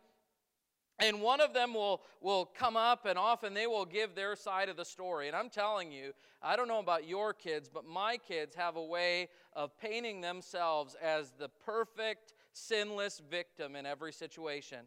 And 0.98 1.20
one 1.20 1.42
of 1.42 1.52
them 1.52 1.74
will, 1.74 2.00
will 2.22 2.46
come 2.46 2.74
up, 2.74 3.04
and 3.04 3.18
often 3.18 3.52
they 3.52 3.66
will 3.66 3.84
give 3.84 4.14
their 4.14 4.34
side 4.34 4.70
of 4.70 4.78
the 4.78 4.84
story. 4.84 5.26
And 5.26 5.36
I'm 5.36 5.50
telling 5.50 5.92
you, 5.92 6.12
I 6.42 6.56
don't 6.56 6.68
know 6.68 6.78
about 6.78 7.06
your 7.06 7.34
kids, 7.34 7.68
but 7.72 7.84
my 7.84 8.16
kids 8.16 8.54
have 8.54 8.76
a 8.76 8.82
way 8.82 9.28
of 9.52 9.78
painting 9.78 10.22
themselves 10.22 10.96
as 11.02 11.32
the 11.38 11.50
perfect, 11.66 12.32
sinless 12.54 13.20
victim 13.30 13.76
in 13.76 13.84
every 13.84 14.12
situation. 14.12 14.86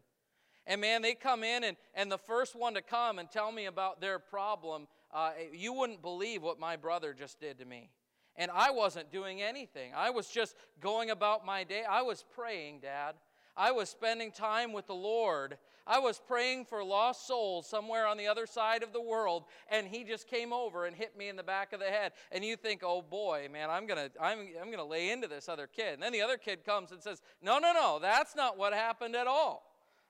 And 0.66 0.80
man, 0.80 1.00
they 1.00 1.14
come 1.14 1.44
in, 1.44 1.62
and, 1.62 1.76
and 1.94 2.10
the 2.10 2.18
first 2.18 2.56
one 2.56 2.74
to 2.74 2.82
come 2.82 3.20
and 3.20 3.30
tell 3.30 3.52
me 3.52 3.66
about 3.66 4.00
their 4.00 4.18
problem, 4.18 4.88
uh, 5.12 5.32
you 5.52 5.72
wouldn't 5.72 6.02
believe 6.02 6.42
what 6.42 6.58
my 6.58 6.76
brother 6.76 7.14
just 7.14 7.40
did 7.40 7.58
to 7.58 7.64
me. 7.64 7.90
And 8.36 8.50
I 8.50 8.70
wasn't 8.70 9.10
doing 9.10 9.42
anything. 9.42 9.92
I 9.94 10.10
was 10.10 10.28
just 10.28 10.54
going 10.80 11.10
about 11.10 11.44
my 11.44 11.64
day. 11.64 11.82
I 11.88 12.02
was 12.02 12.24
praying, 12.34 12.80
Dad. 12.80 13.14
I 13.56 13.72
was 13.72 13.90
spending 13.90 14.30
time 14.30 14.72
with 14.72 14.86
the 14.86 14.94
Lord. 14.94 15.58
I 15.86 15.98
was 15.98 16.20
praying 16.26 16.66
for 16.66 16.84
lost 16.84 17.26
souls 17.26 17.68
somewhere 17.68 18.06
on 18.06 18.16
the 18.16 18.28
other 18.28 18.46
side 18.46 18.82
of 18.82 18.92
the 18.92 19.00
world, 19.00 19.44
and 19.68 19.86
he 19.88 20.04
just 20.04 20.28
came 20.28 20.52
over 20.52 20.86
and 20.86 20.94
hit 20.94 21.18
me 21.18 21.28
in 21.28 21.36
the 21.36 21.42
back 21.42 21.72
of 21.72 21.80
the 21.80 21.86
head. 21.86 22.12
And 22.30 22.44
you 22.44 22.56
think, 22.56 22.82
oh 22.84 23.02
boy, 23.02 23.48
man, 23.52 23.68
I'm 23.68 23.86
gonna, 23.86 24.08
I'm, 24.20 24.48
I'm 24.62 24.70
gonna 24.70 24.84
lay 24.84 25.10
into 25.10 25.26
this 25.26 25.48
other 25.48 25.66
kid. 25.66 25.94
And 25.94 26.02
then 26.02 26.12
the 26.12 26.22
other 26.22 26.38
kid 26.38 26.64
comes 26.64 26.92
and 26.92 27.02
says, 27.02 27.20
no, 27.42 27.58
no, 27.58 27.72
no, 27.72 27.98
that's 28.00 28.36
not 28.36 28.56
what 28.56 28.72
happened 28.72 29.16
at 29.16 29.26
all, 29.26 29.64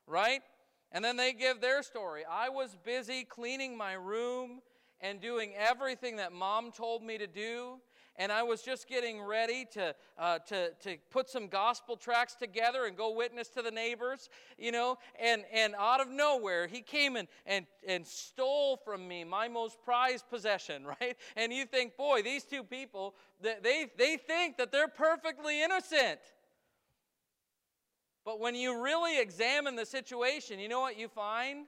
right? 0.07 0.42
And 0.92 1.04
then 1.04 1.16
they 1.16 1.33
give 1.33 1.61
their 1.61 1.83
story. 1.83 2.23
I 2.30 2.50
was 2.50 2.76
busy 2.85 3.25
cleaning 3.25 3.76
my 3.76 3.95
room 3.95 4.61
and 5.00 5.21
doing 5.21 5.52
everything 5.57 6.16
that 6.16 6.33
mom 6.33 6.73
told 6.73 7.02
me 7.02 7.19
to 7.19 7.26
do 7.26 7.80
and 8.21 8.30
I 8.30 8.42
was 8.42 8.61
just 8.61 8.87
getting 8.87 9.23
ready 9.23 9.66
to, 9.73 9.95
uh, 10.19 10.40
to, 10.40 10.73
to 10.80 10.97
put 11.11 11.30
some 11.30 11.49
gospel 11.49 11.97
tracks 11.97 12.35
together 12.35 12.85
and 12.85 12.95
go 12.95 13.14
witness 13.14 13.49
to 13.49 13.62
the 13.62 13.71
neighbors, 13.71 14.28
you 14.59 14.73
know, 14.73 14.99
and, 15.19 15.45
and 15.50 15.75
out 15.75 16.02
of 16.02 16.09
nowhere, 16.11 16.66
he 16.66 16.83
came 16.83 17.16
and, 17.16 17.28
and, 17.47 17.64
and 17.88 18.07
stole 18.07 18.76
from 18.76 19.09
me 19.09 19.25
my 19.25 19.49
most 19.49 19.80
prized 19.83 20.28
possession, 20.28 20.85
right? 21.00 21.16
And 21.35 21.50
you 21.50 21.64
think, 21.64 21.97
boy, 21.97 22.21
these 22.21 22.45
two 22.45 22.62
people, 22.62 23.14
they, 23.40 23.87
they 23.97 24.19
think 24.19 24.59
that 24.59 24.71
they're 24.71 24.87
perfectly 24.87 25.62
innocent. 25.62 26.21
But 28.23 28.38
when 28.38 28.54
you 28.54 28.83
really 28.83 29.19
examine 29.19 29.76
the 29.76 29.87
situation, 29.87 30.61
you 30.61 30.69
know 30.69 30.80
what 30.80 30.99
you 30.99 31.09
find? 31.09 31.64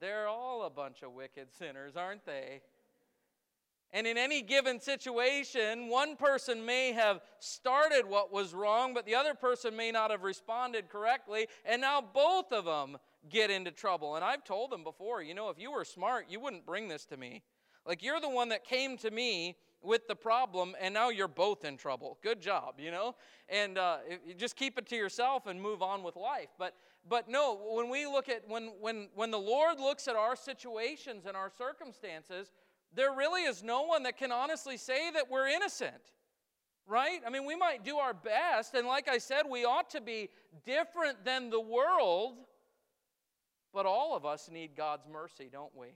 They're 0.00 0.28
all 0.28 0.64
a 0.64 0.70
bunch 0.70 1.02
of 1.02 1.12
wicked 1.12 1.48
sinners, 1.52 1.96
aren't 1.96 2.24
they? 2.24 2.60
And 3.90 4.06
in 4.06 4.18
any 4.18 4.42
given 4.42 4.80
situation, 4.80 5.88
one 5.88 6.16
person 6.16 6.64
may 6.66 6.92
have 6.92 7.20
started 7.38 8.06
what 8.06 8.30
was 8.30 8.52
wrong, 8.52 8.92
but 8.92 9.06
the 9.06 9.14
other 9.14 9.34
person 9.34 9.74
may 9.74 9.90
not 9.90 10.10
have 10.10 10.22
responded 10.22 10.90
correctly, 10.90 11.48
and 11.64 11.80
now 11.80 12.02
both 12.02 12.52
of 12.52 12.66
them 12.66 12.98
get 13.30 13.50
into 13.50 13.70
trouble. 13.70 14.14
And 14.16 14.24
I've 14.24 14.44
told 14.44 14.70
them 14.70 14.84
before, 14.84 15.22
you 15.22 15.34
know, 15.34 15.48
if 15.48 15.58
you 15.58 15.72
were 15.72 15.84
smart, 15.84 16.26
you 16.28 16.38
wouldn't 16.38 16.66
bring 16.66 16.88
this 16.88 17.06
to 17.06 17.16
me. 17.16 17.42
Like, 17.86 18.02
you're 18.02 18.20
the 18.20 18.28
one 18.28 18.50
that 18.50 18.64
came 18.64 18.98
to 18.98 19.10
me 19.10 19.56
with 19.82 20.08
the 20.08 20.16
problem, 20.16 20.74
and 20.80 20.92
now 20.92 21.08
you're 21.10 21.28
both 21.28 21.64
in 21.64 21.76
trouble. 21.76 22.18
Good 22.22 22.40
job, 22.40 22.74
you 22.78 22.90
know? 22.90 23.14
And 23.48 23.78
uh, 23.78 23.98
just 24.36 24.56
keep 24.56 24.76
it 24.78 24.86
to 24.88 24.96
yourself 24.96 25.46
and 25.46 25.60
move 25.60 25.82
on 25.82 26.02
with 26.02 26.16
life. 26.16 26.48
But, 26.58 26.74
but 27.08 27.28
no, 27.28 27.60
when 27.74 27.88
we 27.88 28.06
look 28.06 28.28
at, 28.28 28.42
when, 28.48 28.72
when, 28.80 29.08
when 29.14 29.30
the 29.30 29.38
Lord 29.38 29.78
looks 29.78 30.08
at 30.08 30.16
our 30.16 30.34
situations 30.34 31.26
and 31.26 31.36
our 31.36 31.50
circumstances, 31.56 32.50
there 32.94 33.12
really 33.12 33.42
is 33.42 33.62
no 33.62 33.82
one 33.82 34.02
that 34.04 34.16
can 34.16 34.32
honestly 34.32 34.76
say 34.76 35.10
that 35.12 35.30
we're 35.30 35.46
innocent, 35.46 36.12
right? 36.86 37.20
I 37.26 37.30
mean, 37.30 37.44
we 37.44 37.54
might 37.54 37.84
do 37.84 37.98
our 37.98 38.14
best, 38.14 38.74
and 38.74 38.86
like 38.86 39.08
I 39.08 39.18
said, 39.18 39.42
we 39.48 39.64
ought 39.64 39.90
to 39.90 40.00
be 40.00 40.30
different 40.64 41.24
than 41.24 41.50
the 41.50 41.60
world, 41.60 42.36
but 43.72 43.86
all 43.86 44.16
of 44.16 44.24
us 44.24 44.48
need 44.50 44.74
God's 44.76 45.06
mercy, 45.06 45.48
don't 45.52 45.74
we? 45.76 45.88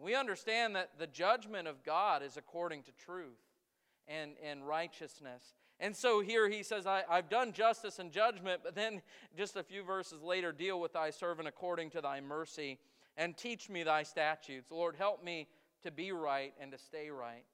We 0.00 0.14
understand 0.14 0.76
that 0.76 0.90
the 0.98 1.06
judgment 1.06 1.68
of 1.68 1.82
God 1.84 2.22
is 2.22 2.36
according 2.36 2.82
to 2.84 2.92
truth 2.92 3.40
and, 4.08 4.32
and 4.42 4.66
righteousness. 4.66 5.54
And 5.78 5.94
so 5.94 6.20
here 6.20 6.48
he 6.48 6.62
says, 6.62 6.86
I, 6.86 7.02
have 7.10 7.28
done 7.28 7.52
justice 7.52 7.98
and 7.98 8.10
judgment, 8.10 8.62
but 8.64 8.74
then 8.74 9.02
just 9.36 9.56
a 9.56 9.62
few 9.62 9.82
verses 9.82 10.22
later, 10.22 10.52
deal 10.52 10.80
with 10.80 10.94
thy 10.94 11.10
servant 11.10 11.48
according 11.48 11.90
to 11.90 12.00
thy 12.00 12.20
mercy 12.20 12.78
and 13.16 13.36
teach 13.36 13.68
me 13.68 13.82
thy 13.82 14.02
statutes. 14.02 14.70
Lord, 14.70 14.96
help 14.96 15.22
me 15.22 15.48
to 15.82 15.90
be 15.90 16.12
right 16.12 16.54
and 16.60 16.72
to 16.72 16.78
stay 16.78 17.10
right. 17.10 17.44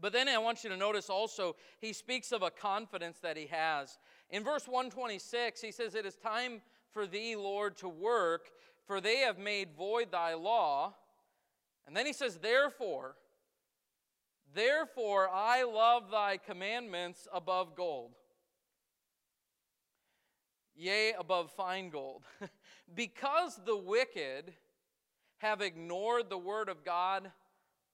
But 0.00 0.12
then 0.12 0.28
I 0.28 0.38
want 0.38 0.64
you 0.64 0.70
to 0.70 0.76
notice 0.76 1.10
also, 1.10 1.56
he 1.78 1.92
speaks 1.92 2.32
of 2.32 2.42
a 2.42 2.50
confidence 2.50 3.18
that 3.18 3.36
he 3.36 3.46
has. 3.46 3.98
In 4.30 4.42
verse 4.42 4.66
126, 4.66 5.60
he 5.60 5.72
says, 5.72 5.94
It 5.94 6.06
is 6.06 6.16
time 6.16 6.62
for 6.90 7.06
thee, 7.06 7.36
Lord, 7.36 7.76
to 7.78 7.88
work, 7.88 8.50
for 8.86 9.00
they 9.00 9.18
have 9.18 9.38
made 9.38 9.76
void 9.76 10.10
thy 10.10 10.34
law. 10.34 10.94
And 11.86 11.96
then 11.96 12.06
he 12.06 12.12
says, 12.12 12.38
Therefore, 12.38 13.16
therefore 14.54 15.28
I 15.32 15.64
love 15.64 16.10
thy 16.10 16.36
commandments 16.36 17.26
above 17.32 17.74
gold. 17.74 18.12
Yea, 20.76 21.12
above 21.18 21.50
fine 21.50 21.90
gold. 21.90 22.24
because 22.94 23.60
the 23.66 23.76
wicked 23.76 24.54
have 25.38 25.60
ignored 25.60 26.30
the 26.30 26.38
Word 26.38 26.68
of 26.68 26.84
God, 26.84 27.30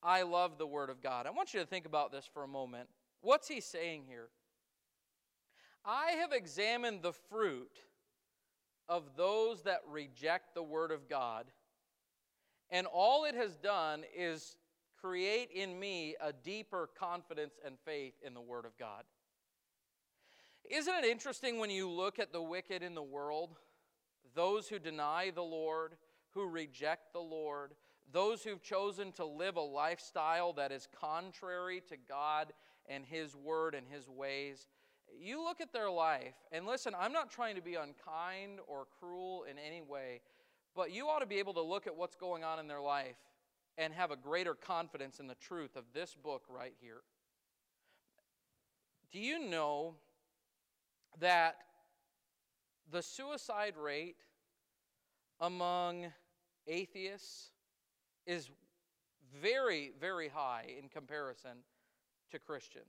I 0.03 0.23
love 0.23 0.59
the 0.59 0.67
Word 0.67 0.91
of 0.91 1.03
God. 1.03 1.27
I 1.27 1.31
want 1.31 1.55
you 1.55 1.61
to 1.61 1.67
think 1.67 1.87
about 1.87 2.13
this 2.13 2.29
for 2.33 2.45
a 2.45 2.49
moment. 2.49 2.89
What's 3.23 3.49
he 3.49 3.61
saying 3.61 4.05
here? 4.07 4.29
I 5.85 6.13
have 6.13 6.33
examined 6.33 7.03
the 7.03 7.13
fruit 7.13 7.79
of 8.89 9.17
those 9.17 9.63
that 9.63 9.81
reject 9.89 10.55
the 10.55 10.63
Word 10.63 10.91
of 10.91 11.09
God, 11.09 11.47
and 12.71 12.87
all 12.87 13.25
it 13.25 13.35
has 13.35 13.57
done 13.57 14.05
is 14.17 14.57
create 15.01 15.51
in 15.51 15.79
me 15.79 16.17
a 16.21 16.33
deeper 16.33 16.89
confidence 16.99 17.55
and 17.65 17.77
faith 17.85 18.15
in 18.25 18.35
the 18.35 18.41
Word 18.41 18.65
of 18.65 18.77
God. 18.79 19.05
Isn't 20.69 20.95
it 20.95 21.05
interesting 21.05 21.59
when 21.59 21.71
you 21.71 21.89
look 21.89 22.19
at 22.19 22.33
the 22.33 22.43
wicked 22.43 22.83
in 22.83 22.95
the 22.95 23.03
world, 23.03 23.57
those 24.35 24.69
who 24.69 24.79
deny 24.79 25.31
the 25.31 25.43
Lord, 25.43 25.97
who 26.31 26.49
reject 26.49 27.13
the 27.13 27.21
Lord, 27.21 27.73
those 28.13 28.43
who've 28.43 28.63
chosen 28.63 29.13
to 29.13 29.25
live 29.25 29.57
a 29.57 29.61
lifestyle 29.61 30.53
that 30.55 30.73
is 30.73 30.89
contrary 31.01 31.83
to 31.89 31.97
God 31.97 32.53
and 32.89 33.05
His 33.05 33.37
Word 33.37 33.75
and 33.75 33.87
His 33.89 34.09
ways. 34.09 34.67
You 35.21 35.43
look 35.43 35.61
at 35.61 35.73
their 35.73 35.91
life, 35.91 36.35
and 36.51 36.67
listen, 36.67 36.95
I'm 36.99 37.13
not 37.13 37.31
trying 37.31 37.55
to 37.55 37.63
be 37.63 37.77
unkind 37.77 38.59
or 38.67 38.87
cruel 38.99 39.45
in 39.49 39.57
any 39.59 39.83
way, 39.83 40.21
but 40.77 40.93
you 40.93 41.09
ought 41.09 41.21
to 41.21 41.27
be 41.27 41.39
able 41.39 41.55
to 41.55 41.63
look 41.63 41.87
at 41.87 41.97
what's 41.97 42.15
going 42.15 42.45
on 42.45 42.59
in 42.59 42.69
their 42.69 42.81
life 42.81 43.17
and 43.79 43.93
have 43.93 44.11
a 44.11 44.17
greater 44.17 44.55
confidence 44.55 45.19
in 45.19 45.27
the 45.27 45.35
truth 45.35 45.75
of 45.75 45.85
this 45.93 46.15
book 46.15 46.43
right 46.49 46.75
here. 46.81 47.01
Do 49.11 49.19
you 49.19 49.39
know 49.49 49.95
that 51.21 51.57
the 52.91 53.03
suicide 53.03 53.75
rate 53.77 54.17
among 55.41 56.07
atheists 56.67 57.51
is 58.27 58.51
very, 59.41 59.93
very 60.01 60.29
high 60.29 60.75
in 60.81 60.89
comparison 60.89 61.59
to 62.31 62.39
Christians. 62.39 62.85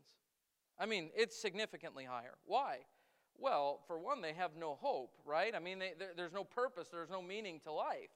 I 0.80 0.86
mean, 0.86 1.10
it's 1.16 1.40
significantly 1.40 2.06
higher. 2.06 2.36
Why? 2.46 2.80
Well, 3.40 3.82
for 3.88 4.00
one, 4.00 4.22
they 4.22 4.34
have 4.34 4.52
no 4.60 4.76
hope, 4.82 5.12
right? 5.26 5.54
I 5.56 5.60
mean, 5.60 5.80
they, 5.80 5.94
there's 6.16 6.34
no 6.34 6.44
purpose, 6.44 6.88
there's 6.92 7.10
no 7.10 7.22
meaning 7.22 7.60
to 7.66 7.72
life. 7.72 8.10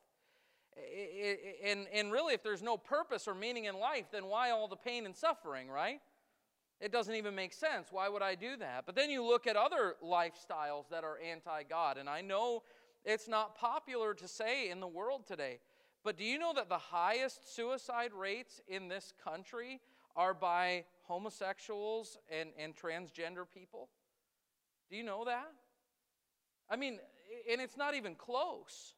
And, 1.64 1.86
and 1.94 2.12
really, 2.12 2.34
if 2.34 2.44
there's 2.44 2.64
no 2.64 2.78
purpose 2.78 3.28
or 3.28 3.36
meaning 3.36 3.66
in 3.66 3.78
life, 3.78 4.06
then 4.12 4.26
why 4.26 4.52
all 4.52 4.68
the 4.68 4.78
pain 4.78 5.06
and 5.06 5.16
suffering, 5.16 5.70
right? 5.70 6.00
It 6.80 6.92
doesn't 6.92 7.14
even 7.14 7.36
make 7.36 7.54
sense. 7.54 7.90
Why 7.92 8.10
would 8.10 8.24
I 8.24 8.36
do 8.36 8.58
that? 8.58 8.86
But 8.86 8.96
then 8.96 9.10
you 9.10 9.24
look 9.24 9.46
at 9.46 9.56
other 9.56 9.96
lifestyles 10.04 10.90
that 10.90 11.04
are 11.04 11.20
anti 11.20 11.64
God, 11.64 11.98
and 11.98 12.10
I 12.10 12.22
know 12.22 12.64
it's 13.06 13.28
not 13.28 13.56
popular 13.56 14.14
to 14.16 14.28
say 14.28 14.70
in 14.70 14.80
the 14.80 14.88
world 14.88 15.28
today. 15.28 15.60
But 16.04 16.18
do 16.18 16.24
you 16.24 16.40
know 16.40 16.54
that 16.56 16.70
the 16.70 16.78
highest 16.78 17.56
suicide 17.56 18.12
rates 18.14 18.60
in 18.68 18.88
this 18.88 19.14
country 19.24 19.80
are 20.16 20.34
by 20.34 20.86
homosexuals 21.04 22.18
and, 22.32 22.50
and 22.58 22.76
transgender 22.76 23.46
people? 23.54 23.90
Do 24.92 24.98
you 24.98 25.04
know 25.04 25.24
that? 25.26 25.52
I 26.70 26.76
mean, 26.76 27.00
and 27.52 27.60
it's 27.60 27.78
not 27.78 27.96
even 27.96 28.14
close. 28.14 28.94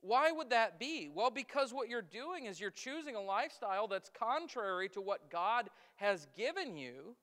Why 0.00 0.30
would 0.30 0.50
that 0.50 0.78
be? 0.78 1.10
Well, 1.12 1.30
because 1.30 1.74
what 1.74 1.88
you're 1.88 2.00
doing 2.00 2.46
is 2.46 2.60
you're 2.60 2.70
choosing 2.70 3.16
a 3.16 3.20
lifestyle 3.20 3.88
that's 3.88 4.08
contrary 4.08 4.88
to 4.90 5.00
what 5.00 5.30
God 5.30 5.68
has 5.96 6.26
given 6.36 6.76
you 6.76 7.16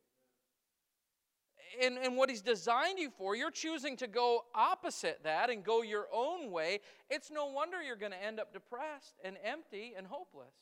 and, 1.81 1.97
and 1.97 2.17
what 2.17 2.29
He's 2.29 2.41
designed 2.41 2.99
you 2.99 3.09
for, 3.09 3.35
you're 3.35 3.51
choosing 3.51 3.97
to 3.97 4.07
go 4.07 4.43
opposite 4.53 5.19
that 5.23 5.49
and 5.49 5.63
go 5.63 5.81
your 5.81 6.07
own 6.13 6.51
way, 6.51 6.79
it's 7.09 7.31
no 7.31 7.47
wonder 7.47 7.81
you're 7.81 7.95
going 7.95 8.11
to 8.11 8.23
end 8.23 8.39
up 8.39 8.53
depressed 8.53 9.15
and 9.23 9.37
empty 9.43 9.93
and 9.97 10.07
hopeless. 10.07 10.53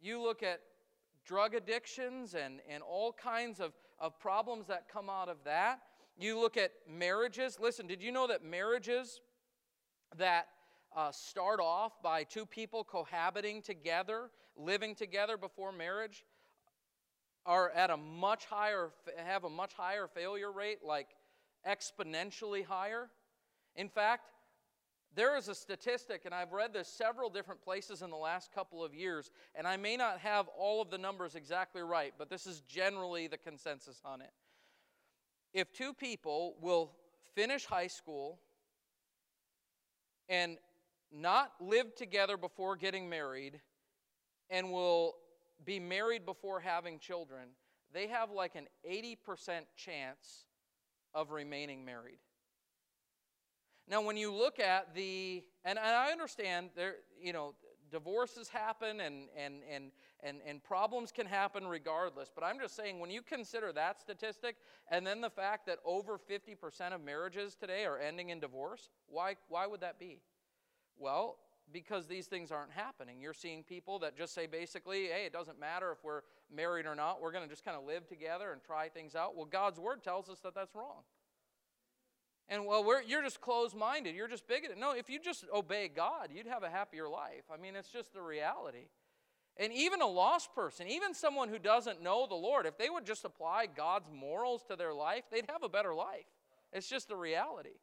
You 0.00 0.22
look 0.22 0.42
at 0.42 0.60
drug 1.24 1.54
addictions 1.54 2.34
and, 2.34 2.60
and 2.68 2.82
all 2.82 3.12
kinds 3.12 3.58
of, 3.58 3.72
of 3.98 4.18
problems 4.18 4.66
that 4.66 4.88
come 4.88 5.08
out 5.08 5.28
of 5.28 5.36
that. 5.44 5.80
You 6.16 6.38
look 6.38 6.56
at 6.56 6.72
marriages. 6.88 7.58
Listen, 7.60 7.86
did 7.86 8.02
you 8.02 8.12
know 8.12 8.26
that 8.26 8.44
marriages 8.44 9.20
that 10.16 10.46
uh, 10.96 11.10
start 11.10 11.60
off 11.60 12.00
by 12.02 12.24
two 12.24 12.46
people 12.46 12.84
cohabiting 12.84 13.62
together, 13.62 14.30
living 14.56 14.94
together 14.94 15.36
before 15.36 15.72
marriage, 15.72 16.24
are 17.46 17.70
at 17.70 17.90
a 17.90 17.96
much 17.96 18.46
higher 18.46 18.90
have 19.16 19.44
a 19.44 19.50
much 19.50 19.74
higher 19.74 20.06
failure 20.06 20.50
rate 20.50 20.78
like 20.82 21.08
exponentially 21.68 22.64
higher 22.64 23.10
in 23.76 23.88
fact 23.88 24.30
there 25.14 25.36
is 25.36 25.48
a 25.48 25.54
statistic 25.54 26.22
and 26.24 26.34
i've 26.34 26.52
read 26.52 26.72
this 26.72 26.88
several 26.88 27.30
different 27.30 27.62
places 27.62 28.02
in 28.02 28.10
the 28.10 28.16
last 28.16 28.52
couple 28.52 28.84
of 28.84 28.94
years 28.94 29.30
and 29.54 29.66
i 29.66 29.76
may 29.76 29.96
not 29.96 30.18
have 30.18 30.48
all 30.58 30.80
of 30.82 30.90
the 30.90 30.98
numbers 30.98 31.34
exactly 31.34 31.82
right 31.82 32.14
but 32.18 32.28
this 32.28 32.46
is 32.46 32.60
generally 32.62 33.26
the 33.26 33.38
consensus 33.38 34.00
on 34.04 34.20
it 34.20 34.32
if 35.52 35.72
two 35.72 35.94
people 35.94 36.56
will 36.60 36.90
finish 37.34 37.64
high 37.64 37.86
school 37.86 38.40
and 40.28 40.58
not 41.12 41.52
live 41.60 41.94
together 41.94 42.36
before 42.36 42.76
getting 42.76 43.08
married 43.08 43.60
and 44.50 44.70
will 44.70 45.14
be 45.64 45.78
married 45.78 46.26
before 46.26 46.60
having 46.60 46.98
children, 46.98 47.48
they 47.92 48.08
have 48.08 48.30
like 48.30 48.56
an 48.56 48.66
80% 48.88 49.16
chance 49.76 50.44
of 51.14 51.30
remaining 51.30 51.84
married. 51.84 52.18
Now, 53.88 54.00
when 54.00 54.16
you 54.16 54.32
look 54.32 54.58
at 54.60 54.94
the, 54.94 55.44
and, 55.64 55.78
and 55.78 55.88
I 55.88 56.10
understand 56.10 56.70
there, 56.74 56.96
you 57.20 57.32
know, 57.32 57.54
divorces 57.90 58.48
happen 58.48 59.00
and, 59.00 59.28
and, 59.36 59.56
and, 59.70 59.92
and, 60.20 60.38
and 60.46 60.64
problems 60.64 61.12
can 61.12 61.26
happen 61.26 61.66
regardless, 61.66 62.30
but 62.34 62.42
I'm 62.42 62.58
just 62.58 62.74
saying 62.74 62.98
when 62.98 63.10
you 63.10 63.22
consider 63.22 63.72
that 63.72 64.00
statistic 64.00 64.56
and 64.90 65.06
then 65.06 65.20
the 65.20 65.30
fact 65.30 65.66
that 65.66 65.78
over 65.84 66.18
50% 66.18 66.94
of 66.94 67.04
marriages 67.04 67.54
today 67.54 67.84
are 67.84 67.98
ending 67.98 68.30
in 68.30 68.40
divorce, 68.40 68.88
why, 69.06 69.36
why 69.48 69.66
would 69.66 69.80
that 69.82 69.98
be? 69.98 70.22
Well, 70.98 71.36
because 71.72 72.06
these 72.06 72.26
things 72.26 72.50
aren't 72.50 72.72
happening. 72.72 73.20
You're 73.20 73.34
seeing 73.34 73.62
people 73.62 73.98
that 74.00 74.16
just 74.16 74.34
say 74.34 74.46
basically, 74.46 75.06
hey, 75.06 75.24
it 75.26 75.32
doesn't 75.32 75.58
matter 75.58 75.92
if 75.92 75.98
we're 76.02 76.22
married 76.54 76.86
or 76.86 76.94
not, 76.94 77.20
we're 77.20 77.32
going 77.32 77.44
to 77.44 77.50
just 77.50 77.64
kind 77.64 77.76
of 77.76 77.84
live 77.84 78.06
together 78.06 78.52
and 78.52 78.62
try 78.62 78.88
things 78.88 79.14
out. 79.14 79.36
Well, 79.36 79.46
God's 79.46 79.78
word 79.78 80.02
tells 80.02 80.28
us 80.28 80.40
that 80.40 80.54
that's 80.54 80.74
wrong. 80.74 81.02
And 82.48 82.66
well, 82.66 82.84
you're 83.06 83.22
just 83.22 83.40
closed 83.40 83.74
minded. 83.74 84.14
You're 84.14 84.28
just 84.28 84.46
bigoted. 84.46 84.76
No, 84.76 84.92
if 84.92 85.08
you 85.08 85.18
just 85.18 85.46
obey 85.54 85.88
God, 85.88 86.28
you'd 86.32 86.46
have 86.46 86.62
a 86.62 86.68
happier 86.68 87.08
life. 87.08 87.44
I 87.52 87.56
mean, 87.56 87.74
it's 87.74 87.88
just 87.88 88.12
the 88.12 88.20
reality. 88.20 88.88
And 89.56 89.72
even 89.72 90.02
a 90.02 90.06
lost 90.06 90.54
person, 90.54 90.88
even 90.88 91.14
someone 91.14 91.48
who 91.48 91.58
doesn't 91.58 92.02
know 92.02 92.26
the 92.26 92.34
Lord, 92.34 92.66
if 92.66 92.76
they 92.76 92.90
would 92.90 93.06
just 93.06 93.24
apply 93.24 93.66
God's 93.74 94.10
morals 94.12 94.62
to 94.68 94.76
their 94.76 94.92
life, 94.92 95.24
they'd 95.30 95.48
have 95.48 95.62
a 95.62 95.68
better 95.68 95.94
life. 95.94 96.26
It's 96.72 96.88
just 96.88 97.08
the 97.08 97.16
reality. 97.16 97.78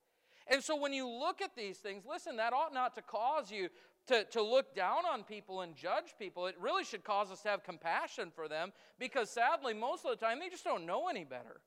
And 0.48 0.62
so 0.62 0.76
when 0.76 0.92
you 0.92 1.08
look 1.08 1.42
at 1.42 1.56
these 1.56 1.78
things, 1.78 2.04
listen, 2.08 2.36
that 2.38 2.52
ought 2.52 2.74
not 2.74 2.94
to 2.96 3.02
cause 3.02 3.52
you 3.52 3.70
to, 4.08 4.26
to 4.26 4.42
look 4.42 4.76
down 4.76 5.06
on 5.12 5.24
people 5.24 5.62
and 5.62 5.76
judge 5.76 6.14
people. 6.20 6.48
It 6.48 6.56
really 6.60 6.84
should 6.84 7.04
cause 7.04 7.32
us 7.32 7.42
to 7.44 7.50
have 7.50 7.64
compassion 7.64 8.32
for 8.36 8.48
them 8.48 8.74
because 9.00 9.30
sadly, 9.30 9.74
most 9.74 10.06
of 10.06 10.12
the 10.12 10.24
time, 10.24 10.40
they 10.40 10.50
just 10.50 10.64
don't 10.66 10.86
know 10.86 11.08
any 11.08 11.24
better. 11.24 11.62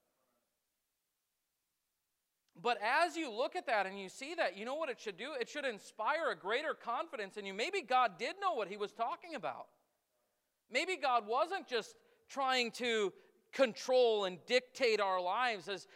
But 2.61 2.78
as 2.82 3.16
you 3.16 3.30
look 3.30 3.56
at 3.56 3.66
that 3.66 3.87
and 3.87 3.99
you 3.99 4.08
see 4.08 4.34
that, 4.34 4.56
you 4.56 4.64
know 4.64 4.75
what 4.75 4.88
it 4.88 5.00
should 5.00 5.16
do? 5.16 5.32
It 5.38 5.49
should 5.49 5.64
inspire 5.64 6.30
a 6.30 6.37
greater 6.37 6.73
confidence 6.75 7.37
in 7.37 7.44
you. 7.44 7.52
Maybe 7.52 7.82
God 7.82 8.12
did 8.18 8.37
know 8.40 8.54
what 8.54 8.68
He 8.68 8.76
was 8.76 8.92
talking 8.92 9.34
about. 9.34 9.66
Maybe 10.70 10.96
God 10.96 11.26
wasn't 11.26 11.66
just 11.66 11.96
trying 12.28 12.70
to 12.73 13.12
control 13.52 14.25
and 14.25 14.38
dictate 14.46 15.00
our 15.00 15.20
lives 15.20 15.68
as, 15.68 15.87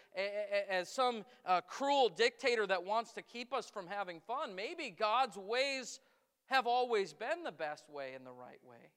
as 0.68 0.88
some 0.88 1.24
uh, 1.44 1.60
cruel 1.62 2.08
dictator 2.08 2.66
that 2.66 2.84
wants 2.84 3.12
to 3.12 3.22
keep 3.22 3.52
us 3.52 3.68
from 3.68 3.86
having 3.86 4.20
fun. 4.20 4.54
Maybe 4.54 4.90
God's 4.90 5.36
ways 5.36 6.00
have 6.46 6.66
always 6.66 7.12
been 7.12 7.42
the 7.44 7.52
best 7.52 7.90
way 7.90 8.12
and 8.14 8.24
the 8.24 8.32
right 8.32 8.60
way. 8.64 8.90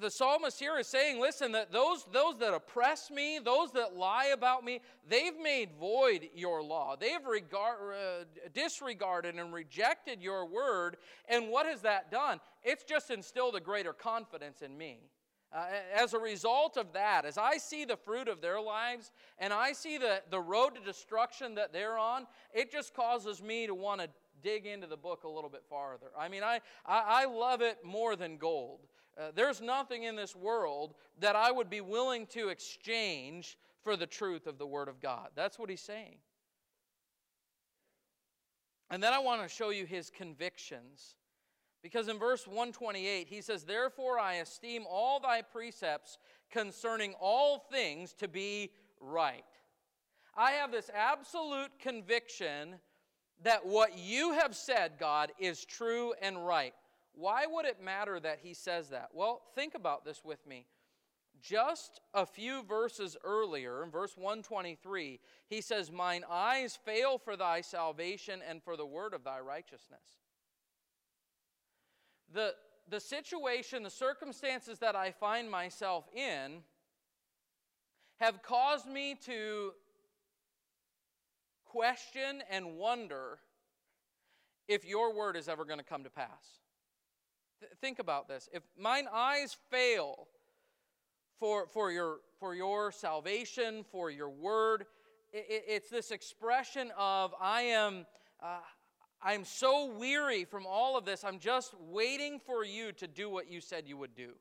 The 0.00 0.10
psalmist 0.10 0.60
here 0.60 0.78
is 0.78 0.86
saying, 0.86 1.20
listen, 1.20 1.52
that 1.52 1.72
those, 1.72 2.06
those 2.12 2.38
that 2.38 2.54
oppress 2.54 3.10
me, 3.10 3.40
those 3.44 3.72
that 3.72 3.96
lie 3.96 4.26
about 4.26 4.64
me, 4.64 4.80
they've 5.08 5.38
made 5.42 5.70
void 5.78 6.28
your 6.34 6.62
law. 6.62 6.94
They've 6.94 7.24
regard, 7.28 7.78
uh, 7.94 8.24
disregarded 8.54 9.34
and 9.34 9.52
rejected 9.52 10.22
your 10.22 10.46
word. 10.46 10.98
And 11.28 11.48
what 11.48 11.66
has 11.66 11.80
that 11.82 12.12
done? 12.12 12.38
It's 12.62 12.84
just 12.84 13.10
instilled 13.10 13.56
a 13.56 13.60
greater 13.60 13.92
confidence 13.92 14.62
in 14.62 14.78
me. 14.78 15.00
Uh, 15.52 15.64
as 15.96 16.12
a 16.12 16.18
result 16.18 16.76
of 16.76 16.92
that, 16.92 17.24
as 17.24 17.38
I 17.38 17.56
see 17.56 17.84
the 17.86 17.96
fruit 17.96 18.28
of 18.28 18.40
their 18.42 18.60
lives 18.60 19.12
and 19.38 19.52
I 19.52 19.72
see 19.72 19.96
the, 19.96 20.22
the 20.30 20.40
road 20.40 20.74
to 20.74 20.80
destruction 20.80 21.54
that 21.54 21.72
they're 21.72 21.98
on, 21.98 22.26
it 22.52 22.70
just 22.70 22.94
causes 22.94 23.42
me 23.42 23.66
to 23.66 23.74
want 23.74 24.02
to 24.02 24.08
dig 24.42 24.66
into 24.66 24.86
the 24.86 24.96
book 24.96 25.24
a 25.24 25.28
little 25.28 25.50
bit 25.50 25.64
farther. 25.68 26.08
I 26.16 26.28
mean, 26.28 26.42
I, 26.42 26.60
I, 26.84 27.22
I 27.22 27.24
love 27.24 27.62
it 27.62 27.78
more 27.82 28.14
than 28.14 28.36
gold. 28.36 28.80
Uh, 29.18 29.32
there's 29.34 29.60
nothing 29.60 30.04
in 30.04 30.14
this 30.14 30.36
world 30.36 30.94
that 31.18 31.34
I 31.34 31.50
would 31.50 31.68
be 31.68 31.80
willing 31.80 32.26
to 32.28 32.48
exchange 32.48 33.58
for 33.82 33.96
the 33.96 34.06
truth 34.06 34.46
of 34.46 34.58
the 34.58 34.66
Word 34.66 34.88
of 34.88 35.00
God. 35.00 35.30
That's 35.34 35.58
what 35.58 35.70
he's 35.70 35.80
saying. 35.80 36.18
And 38.90 39.02
then 39.02 39.12
I 39.12 39.18
want 39.18 39.42
to 39.42 39.48
show 39.48 39.70
you 39.70 39.86
his 39.86 40.10
convictions. 40.10 41.16
Because 41.82 42.08
in 42.08 42.18
verse 42.18 42.46
128, 42.46 43.28
he 43.28 43.40
says, 43.40 43.64
Therefore 43.64 44.18
I 44.18 44.34
esteem 44.34 44.84
all 44.88 45.20
thy 45.20 45.42
precepts 45.42 46.18
concerning 46.50 47.14
all 47.20 47.58
things 47.70 48.12
to 48.14 48.28
be 48.28 48.70
right. 49.00 49.44
I 50.36 50.52
have 50.52 50.72
this 50.72 50.90
absolute 50.94 51.70
conviction 51.78 52.76
that 53.42 53.64
what 53.64 53.96
you 53.96 54.32
have 54.32 54.56
said, 54.56 54.92
God, 54.98 55.32
is 55.38 55.64
true 55.64 56.14
and 56.20 56.44
right. 56.44 56.74
Why 57.18 57.46
would 57.46 57.64
it 57.64 57.82
matter 57.82 58.20
that 58.20 58.38
he 58.42 58.54
says 58.54 58.90
that? 58.90 59.08
Well, 59.12 59.42
think 59.54 59.74
about 59.74 60.04
this 60.04 60.24
with 60.24 60.46
me. 60.46 60.66
Just 61.40 62.00
a 62.14 62.26
few 62.26 62.64
verses 62.64 63.16
earlier, 63.24 63.82
in 63.84 63.90
verse 63.90 64.16
123, 64.16 65.20
he 65.48 65.60
says, 65.60 65.90
Mine 65.90 66.24
eyes 66.28 66.78
fail 66.84 67.18
for 67.18 67.36
thy 67.36 67.60
salvation 67.60 68.40
and 68.48 68.62
for 68.62 68.76
the 68.76 68.86
word 68.86 69.14
of 69.14 69.24
thy 69.24 69.38
righteousness 69.40 70.18
the, 72.32 72.54
the 72.88 73.00
situation, 73.00 73.82
the 73.82 73.90
circumstances 73.90 74.78
that 74.78 74.96
I 74.96 75.12
find 75.12 75.50
myself 75.50 76.04
in 76.14 76.62
have 78.18 78.42
caused 78.42 78.86
me 78.86 79.16
to 79.26 79.72
question 81.64 82.42
and 82.50 82.76
wonder 82.76 83.38
if 84.66 84.84
your 84.84 85.14
word 85.14 85.36
is 85.36 85.48
ever 85.48 85.64
going 85.64 85.78
to 85.78 85.84
come 85.84 86.04
to 86.04 86.10
pass. 86.10 86.60
Th- 87.60 87.72
think 87.80 87.98
about 87.98 88.28
this. 88.28 88.48
If 88.52 88.62
mine 88.78 89.06
eyes 89.12 89.56
fail 89.70 90.28
for, 91.38 91.66
for, 91.66 91.90
your, 91.90 92.18
for 92.38 92.54
your 92.54 92.92
salvation, 92.92 93.84
for 93.90 94.10
your 94.10 94.30
word, 94.30 94.86
it, 95.32 95.64
it's 95.66 95.90
this 95.90 96.10
expression 96.10 96.90
of 96.96 97.34
I 97.40 97.62
am. 97.62 98.06
Uh, 98.42 98.58
I'm 99.22 99.44
so 99.44 99.92
weary 99.98 100.44
from 100.44 100.64
all 100.66 100.96
of 100.96 101.04
this. 101.04 101.24
I'm 101.24 101.40
just 101.40 101.74
waiting 101.80 102.40
for 102.44 102.64
you 102.64 102.92
to 102.92 103.06
do 103.06 103.28
what 103.28 103.50
you 103.50 103.60
said 103.60 103.84
you 103.86 103.96
would 103.96 104.14
do. 104.14 104.34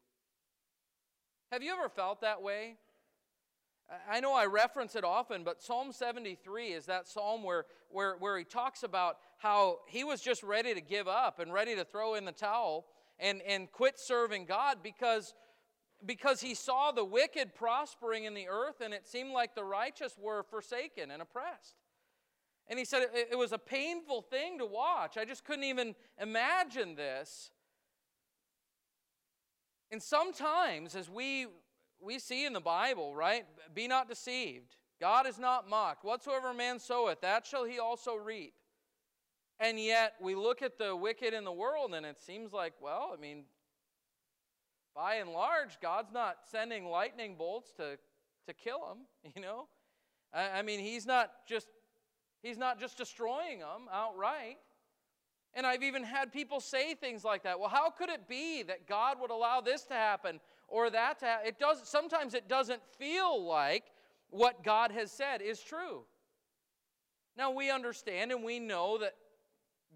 Have 1.52 1.64
you 1.64 1.74
ever 1.74 1.90
felt 1.90 2.22
that 2.22 2.42
way? 2.42 2.76
I 4.10 4.20
know 4.20 4.34
I 4.34 4.46
reference 4.46 4.96
it 4.96 5.06
often, 5.06 5.44
but 5.44 5.62
Psalm 5.62 5.94
73 5.94 6.74
is 6.74 6.86
that 6.88 7.08
psalm 7.08 7.44
where, 7.44 7.66
where, 7.90 8.18
where 8.18 8.38
he 8.38 8.44
talks 8.44 8.84
about 8.84 9.18
how 9.38 9.80
he 9.88 10.04
was 10.04 10.22
just 10.22 10.44
ready 10.44 10.74
to 10.74 10.82
give 10.82 11.08
up 11.08 11.40
and 11.40 11.54
ready 11.54 11.74
to 11.76 11.86
throw 11.86 12.16
in 12.16 12.26
the 12.26 12.34
towel 12.34 12.86
and, 13.20 13.42
and 13.42 13.72
quit 13.72 14.00
serving 14.00 14.46
God 14.46 14.78
because, 14.84 15.34
because 16.06 16.42
he 16.42 16.54
saw 16.54 16.92
the 16.92 17.06
wicked 17.06 17.56
prospering 17.56 18.26
in 18.26 18.34
the 18.34 18.48
earth 18.48 18.82
and 18.82 18.94
it 18.94 19.08
seemed 19.08 19.32
like 19.32 19.56
the 19.56 19.64
righteous 19.64 20.16
were 20.20 20.44
forsaken 20.44 21.12
and 21.12 21.22
oppressed. 21.22 21.76
And 22.68 22.78
he 22.78 22.86
said 22.86 23.04
it, 23.14 23.30
it 23.32 23.38
was 23.38 23.54
a 23.54 23.58
painful 23.58 24.22
thing 24.22 24.60
to 24.60 24.66
watch. 24.66 25.18
I 25.18 25.26
just 25.26 25.46
couldn't 25.46 25.64
even 25.64 25.96
imagine 26.22 26.96
this. 26.96 27.52
And 29.90 30.04
sometimes, 30.04 30.96
as 30.96 31.10
we, 31.10 31.48
we 32.02 32.20
see 32.20 32.46
in 32.46 32.54
the 32.54 32.60
Bible, 32.60 33.16
right, 33.16 33.46
be 33.74 33.88
not 33.88 34.10
deceived. 34.10 34.76
God 35.00 35.28
is 35.28 35.40
not 35.40 35.70
mocked. 35.70 36.04
Whatsoever 36.04 36.54
man 36.54 36.80
soweth, 36.80 37.22
that 37.22 37.46
shall 37.46 37.64
he 37.64 37.80
also 37.80 38.16
reap. 38.16 38.54
And 39.60 39.80
yet, 39.80 40.14
we 40.22 40.36
look 40.36 40.62
at 40.62 40.78
the 40.78 40.96
wicked 40.96 41.34
in 41.34 41.44
the 41.44 41.52
world, 41.52 41.94
and 41.94 42.06
it 42.06 42.20
seems 42.20 42.54
like, 42.54 42.74
well, 42.80 43.12
I 43.16 43.20
mean, 43.20 43.46
by 44.96 45.16
and 45.16 45.32
large, 45.32 45.80
God's 45.82 46.12
not 46.12 46.38
sending 46.52 46.86
lightning 46.86 47.36
bolts 47.36 47.72
to, 47.78 47.98
to 48.48 48.54
kill 48.54 48.80
them, 48.80 49.32
you 49.36 49.42
know? 49.42 49.68
I, 50.34 50.60
I 50.60 50.62
mean, 50.62 50.80
He's 50.80 51.06
not 51.06 51.32
just 51.48 51.68
He's 52.44 52.58
not 52.58 52.80
just 52.80 52.98
destroying 52.98 53.60
them 53.60 53.90
outright. 53.92 54.58
And 55.54 55.66
I've 55.66 55.84
even 55.84 56.04
had 56.04 56.32
people 56.32 56.60
say 56.60 56.94
things 56.94 57.24
like 57.24 57.44
that. 57.44 57.60
Well, 57.60 57.70
how 57.70 57.90
could 57.90 58.10
it 58.10 58.28
be 58.28 58.64
that 58.64 58.88
God 58.88 59.20
would 59.20 59.32
allow 59.32 59.60
this 59.60 59.84
to 59.86 59.96
happen 59.96 60.40
or 60.68 60.90
that 60.90 61.20
to 61.20 61.26
happen? 61.26 61.48
It 61.48 61.60
does 61.60 61.82
sometimes 61.90 62.34
it 62.34 62.48
doesn't 62.48 62.82
feel 63.00 63.44
like 63.44 63.86
what 64.30 64.64
God 64.64 64.92
has 64.92 65.12
said 65.12 65.42
is 65.42 65.60
true. 65.62 66.04
Now 67.36 67.52
we 67.52 67.72
understand 67.72 68.32
and 68.32 68.44
we 68.44 68.60
know 68.60 69.00
that 69.00 69.16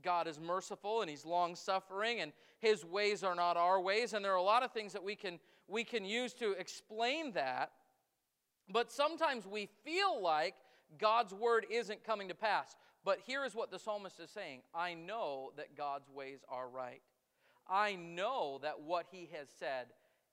God 0.04 0.28
is 0.28 0.40
merciful 0.40 1.02
and 1.02 1.10
he's 1.10 1.26
long 1.26 1.56
suffering 1.56 2.22
and 2.22 2.32
his 2.60 2.84
ways 2.86 3.24
are 3.24 3.36
not 3.36 3.58
our 3.58 3.80
ways 3.80 4.14
and 4.14 4.24
there 4.24 4.34
are 4.34 4.38
a 4.38 4.42
lot 4.42 4.64
of 4.64 4.72
things 4.72 4.94
that 4.94 5.04
we 5.04 5.16
can 5.16 5.40
we 5.68 5.84
can 5.84 6.04
use 6.06 6.34
to 6.36 6.52
explain 6.52 7.32
that. 7.34 7.72
But 8.70 8.92
sometimes 8.92 9.48
we 9.48 9.70
feel 9.84 10.22
like 10.22 10.56
God's 11.00 11.34
word 11.34 11.66
isn't 11.70 12.04
coming 12.04 12.28
to 12.28 12.36
pass. 12.36 12.76
But 13.04 13.20
here 13.26 13.44
is 13.46 13.56
what 13.56 13.72
the 13.72 13.80
psalmist 13.80 14.20
is 14.20 14.30
saying 14.30 14.62
I 14.76 14.94
know 14.94 15.52
that 15.58 15.76
God's 15.76 16.10
ways 16.10 16.40
are 16.50 16.70
right. 16.70 17.02
I 17.68 17.96
know 17.96 18.60
that 18.62 18.82
what 18.82 19.06
he 19.12 19.30
has 19.34 19.48
said 19.60 19.88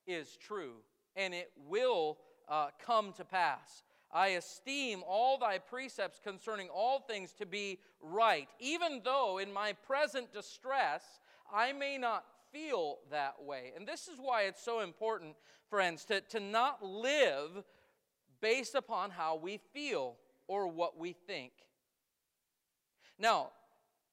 is 0.07 0.37
true, 0.37 0.76
and 1.14 1.33
it 1.33 1.52
will 1.68 2.18
uh, 2.48 2.68
come 2.85 3.12
to 3.14 3.24
pass. 3.24 3.85
I 4.12 4.29
esteem 4.29 5.03
all 5.07 5.38
thy 5.38 5.59
precepts 5.59 6.18
concerning 6.23 6.68
all 6.68 7.01
things 7.01 7.33
to 7.35 7.47
be 7.47 7.79
right, 8.01 8.49
even 8.59 9.03
though 9.05 9.38
in 9.38 9.53
my 9.53 9.73
present 9.73 10.33
distress 10.33 11.21
I 11.53 11.73
may 11.73 11.99
not 11.99 12.25
feel 12.53 12.99
that 13.11 13.42
way. 13.42 13.73
And 13.77 13.87
this 13.87 14.09
is 14.09 14.18
why 14.18 14.42
it's 14.42 14.62
so 14.62 14.81
important, 14.81 15.37
friends, 15.68 16.05
to, 16.07 16.21
to 16.23 16.40
not 16.40 16.85
live 16.85 17.64
based 18.40 18.75
upon 18.75 19.11
how 19.11 19.37
we 19.37 19.59
feel 19.73 20.16
or 20.47 20.68
what 20.68 20.99
we 20.99 21.12
think. 21.12 21.53
Now, 23.18 23.51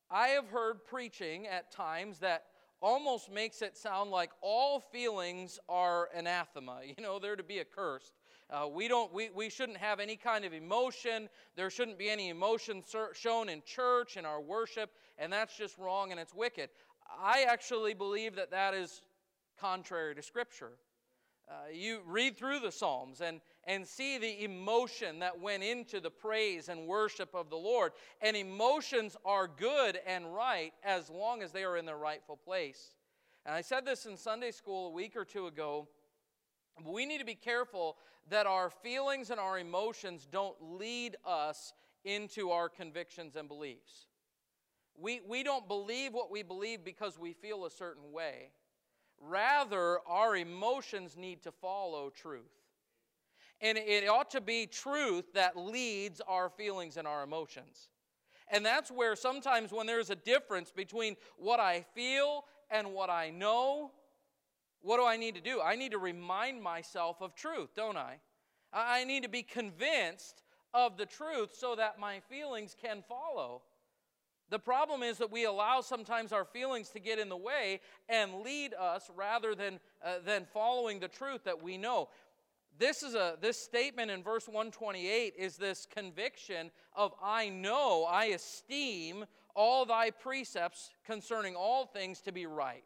I 0.10 0.30
have 0.30 0.50
heard 0.50 0.86
preaching 0.86 1.48
at 1.48 1.72
times 1.72 2.20
that 2.20 2.46
almost 2.82 3.32
makes 3.32 3.62
it 3.62 3.78
sound 3.78 4.12
like 4.12 4.32
all 4.42 4.80
feelings 4.80 5.60
are 5.70 6.10
anathema. 6.16 6.82
You 6.98 7.04
know, 7.04 7.20
they're 7.20 7.36
to 7.36 7.44
be 7.44 7.60
accursed. 7.60 8.14
Uh, 8.50 8.68
we, 8.68 8.88
don't, 8.88 9.12
we, 9.12 9.30
we 9.36 9.50
shouldn't 9.50 9.80
have 9.80 10.00
any 10.00 10.16
kind 10.16 10.46
of 10.46 10.54
emotion. 10.54 11.30
There 11.56 11.70
shouldn't 11.70 11.98
be 11.98 12.10
any 12.10 12.30
emotion 12.30 12.84
shown 13.14 13.50
in 13.50 13.64
church, 13.66 14.18
in 14.18 14.26
our 14.26 14.40
worship, 14.40 14.92
and 15.18 15.34
that's 15.34 15.58
just 15.58 15.78
wrong 15.78 16.12
and 16.12 16.20
it's 16.20 16.34
wicked. 16.34 16.70
I 17.20 17.46
actually 17.48 17.94
believe 17.94 18.36
that 18.36 18.52
that 18.52 18.74
is 18.74 19.02
contrary 19.60 20.16
to 20.16 20.22
Scripture. 20.22 20.74
Uh, 21.48 21.54
you 21.72 22.02
read 22.08 22.38
through 22.38 22.60
the 22.60 22.72
Psalms 22.72 23.22
and, 23.22 23.40
and 23.66 23.86
see 23.86 24.18
the 24.18 24.44
emotion 24.44 25.20
that 25.20 25.40
went 25.40 25.64
into 25.64 26.00
the 26.00 26.10
praise 26.10 26.70
and 26.70 26.88
worship 26.88 27.30
of 27.36 27.50
the 27.50 27.56
Lord. 27.56 27.92
And 28.22 28.36
emotions 28.36 29.16
are 29.24 29.48
good 29.48 30.00
and 30.08 30.34
right 30.34 30.74
as 30.84 31.10
long 31.10 31.44
as 31.44 31.52
they 31.52 31.64
are 31.64 31.78
in 31.78 31.86
their 31.86 31.98
rightful 31.98 32.38
place. 32.38 32.96
And 33.46 33.54
I 33.54 33.62
said 33.62 33.86
this 33.86 34.08
in 34.08 34.18
Sunday 34.18 34.50
school 34.50 34.88
a 34.88 34.92
week 34.92 35.16
or 35.16 35.24
two 35.24 35.46
ago. 35.46 35.88
We 36.84 37.06
need 37.06 37.20
to 37.20 37.26
be 37.26 37.36
careful 37.36 37.98
that 38.30 38.48
our 38.48 38.70
feelings 38.70 39.30
and 39.30 39.40
our 39.40 39.60
emotions 39.60 40.28
don't 40.30 40.56
lead 40.62 41.16
us 41.26 41.74
into 42.04 42.52
our 42.52 42.70
convictions 42.70 43.36
and 43.36 43.48
beliefs. 43.48 44.08
We, 44.98 45.22
we 45.28 45.44
don't 45.44 45.68
believe 45.68 46.14
what 46.14 46.32
we 46.32 46.44
believe 46.44 46.84
because 46.84 47.20
we 47.20 47.34
feel 47.34 47.66
a 47.66 47.72
certain 47.72 48.12
way. 48.12 48.52
Rather, 49.20 50.00
our 50.08 50.36
emotions 50.36 51.16
need 51.18 51.44
to 51.44 51.52
follow 51.52 52.10
truth. 52.10 52.44
And 53.62 53.78
it 53.78 54.08
ought 54.10 54.32
to 54.32 54.42
be 54.42 54.68
truth 54.68 55.34
that 55.34 55.58
leads 55.58 56.22
our 56.28 56.50
feelings 56.50 56.98
and 56.98 57.08
our 57.08 57.24
emotions. 57.24 57.90
And 58.52 58.66
that's 58.66 58.92
where 58.92 59.16
sometimes 59.16 59.72
when 59.72 59.88
there's 59.88 60.10
a 60.10 60.16
difference 60.16 60.72
between 60.72 61.16
what 61.38 61.60
I 61.60 61.86
feel 61.96 62.46
and 62.70 62.94
what 62.94 63.10
I 63.10 63.30
know, 63.30 63.92
what 64.86 64.98
do 64.98 65.06
I 65.06 65.18
need 65.18 65.34
to 65.36 65.42
do? 65.42 65.62
I 65.62 65.76
need 65.76 65.92
to 65.94 65.98
remind 65.98 66.62
myself 66.62 67.18
of 67.20 67.34
truth, 67.36 67.70
don't 67.76 67.98
I? 67.98 68.20
I 68.72 69.04
need 69.04 69.24
to 69.24 69.30
be 69.30 69.42
convinced 69.42 70.44
of 70.76 70.96
the 70.96 71.08
truth 71.08 71.56
so 71.56 71.76
that 71.76 72.00
my 72.00 72.20
feelings 72.30 72.76
can 72.80 73.04
follow. 73.08 73.64
The 74.52 74.60
problem 74.60 75.02
is 75.02 75.18
that 75.18 75.32
we 75.32 75.46
allow 75.46 75.82
sometimes 75.82 76.32
our 76.32 76.46
feelings 76.46 76.90
to 76.90 77.00
get 77.00 77.18
in 77.18 77.30
the 77.30 77.38
way 77.38 77.80
and 78.08 78.42
lead 78.42 78.76
us 78.76 79.10
rather 79.16 79.56
than, 79.56 79.80
uh, 80.04 80.18
than 80.24 80.46
following 80.54 81.00
the 81.00 81.08
truth 81.08 81.46
that 81.46 81.64
we 81.64 81.78
know. 81.78 82.10
This 82.78 83.02
is 83.02 83.16
a 83.16 83.38
this 83.42 83.58
statement 83.58 84.12
in 84.12 84.22
verse 84.22 84.48
128 84.48 85.34
is 85.38 85.56
this 85.56 85.88
conviction 85.90 86.70
of 86.94 87.14
I 87.24 87.50
know, 87.50 88.04
I 88.04 88.26
esteem 88.26 89.26
all 89.56 89.86
thy 89.86 90.12
precepts 90.12 90.92
concerning 91.06 91.56
all 91.56 91.86
things 91.86 92.22
to 92.22 92.32
be 92.32 92.46
right. 92.46 92.84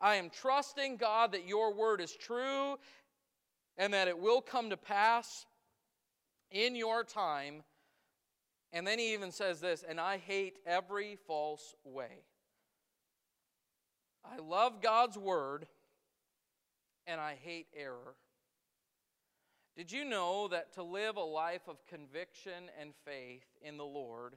I 0.00 0.16
am 0.16 0.30
trusting 0.30 0.96
God 0.96 1.32
that 1.32 1.46
your 1.46 1.74
word 1.74 2.00
is 2.00 2.14
true 2.14 2.76
and 3.76 3.92
that 3.92 4.08
it 4.08 4.18
will 4.18 4.40
come 4.40 4.70
to 4.70 4.76
pass 4.76 5.46
in 6.50 6.76
your 6.76 7.04
time 7.04 7.62
and 8.72 8.86
then 8.86 8.98
he 8.98 9.14
even 9.14 9.32
says 9.32 9.60
this, 9.60 9.84
and 9.88 10.00
I 10.00 10.18
hate 10.18 10.58
every 10.66 11.16
false 11.26 11.74
way. 11.84 12.24
I 14.24 14.38
love 14.38 14.82
God's 14.82 15.16
word, 15.16 15.66
and 17.06 17.20
I 17.20 17.38
hate 17.42 17.68
error. 17.74 18.14
Did 19.74 19.90
you 19.90 20.04
know 20.04 20.48
that 20.48 20.74
to 20.74 20.82
live 20.82 21.16
a 21.16 21.20
life 21.20 21.66
of 21.68 21.86
conviction 21.86 22.64
and 22.78 22.92
faith 23.06 23.46
in 23.62 23.78
the 23.78 23.84
Lord 23.84 24.34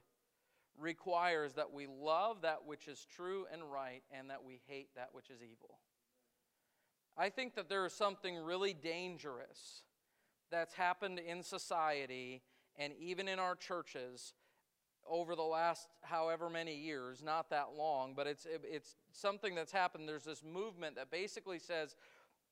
requires 0.81 1.53
that 1.53 1.71
we 1.71 1.87
love 1.87 2.41
that 2.41 2.65
which 2.65 2.87
is 2.87 3.05
true 3.15 3.45
and 3.53 3.71
right 3.71 4.03
and 4.11 4.29
that 4.29 4.43
we 4.43 4.59
hate 4.67 4.89
that 4.95 5.09
which 5.13 5.29
is 5.29 5.41
evil? 5.41 5.79
I 7.17 7.29
think 7.29 7.55
that 7.55 7.69
there 7.69 7.85
is 7.85 7.93
something 7.93 8.35
really 8.37 8.73
dangerous 8.73 9.83
that's 10.49 10.73
happened 10.73 11.19
in 11.19 11.43
society 11.43 12.41
and 12.77 12.93
even 12.99 13.27
in 13.27 13.39
our 13.39 13.55
churches 13.55 14.33
over 15.07 15.35
the 15.35 15.41
last 15.41 15.87
however 16.03 16.49
many 16.49 16.75
years, 16.75 17.23
not 17.23 17.49
that 17.49 17.69
long, 17.77 18.13
but 18.15 18.27
it's, 18.27 18.45
it's 18.63 18.95
something 19.11 19.55
that's 19.55 19.71
happened. 19.71 20.07
There's 20.07 20.23
this 20.23 20.43
movement 20.43 20.95
that 20.95 21.11
basically 21.11 21.59
says 21.59 21.95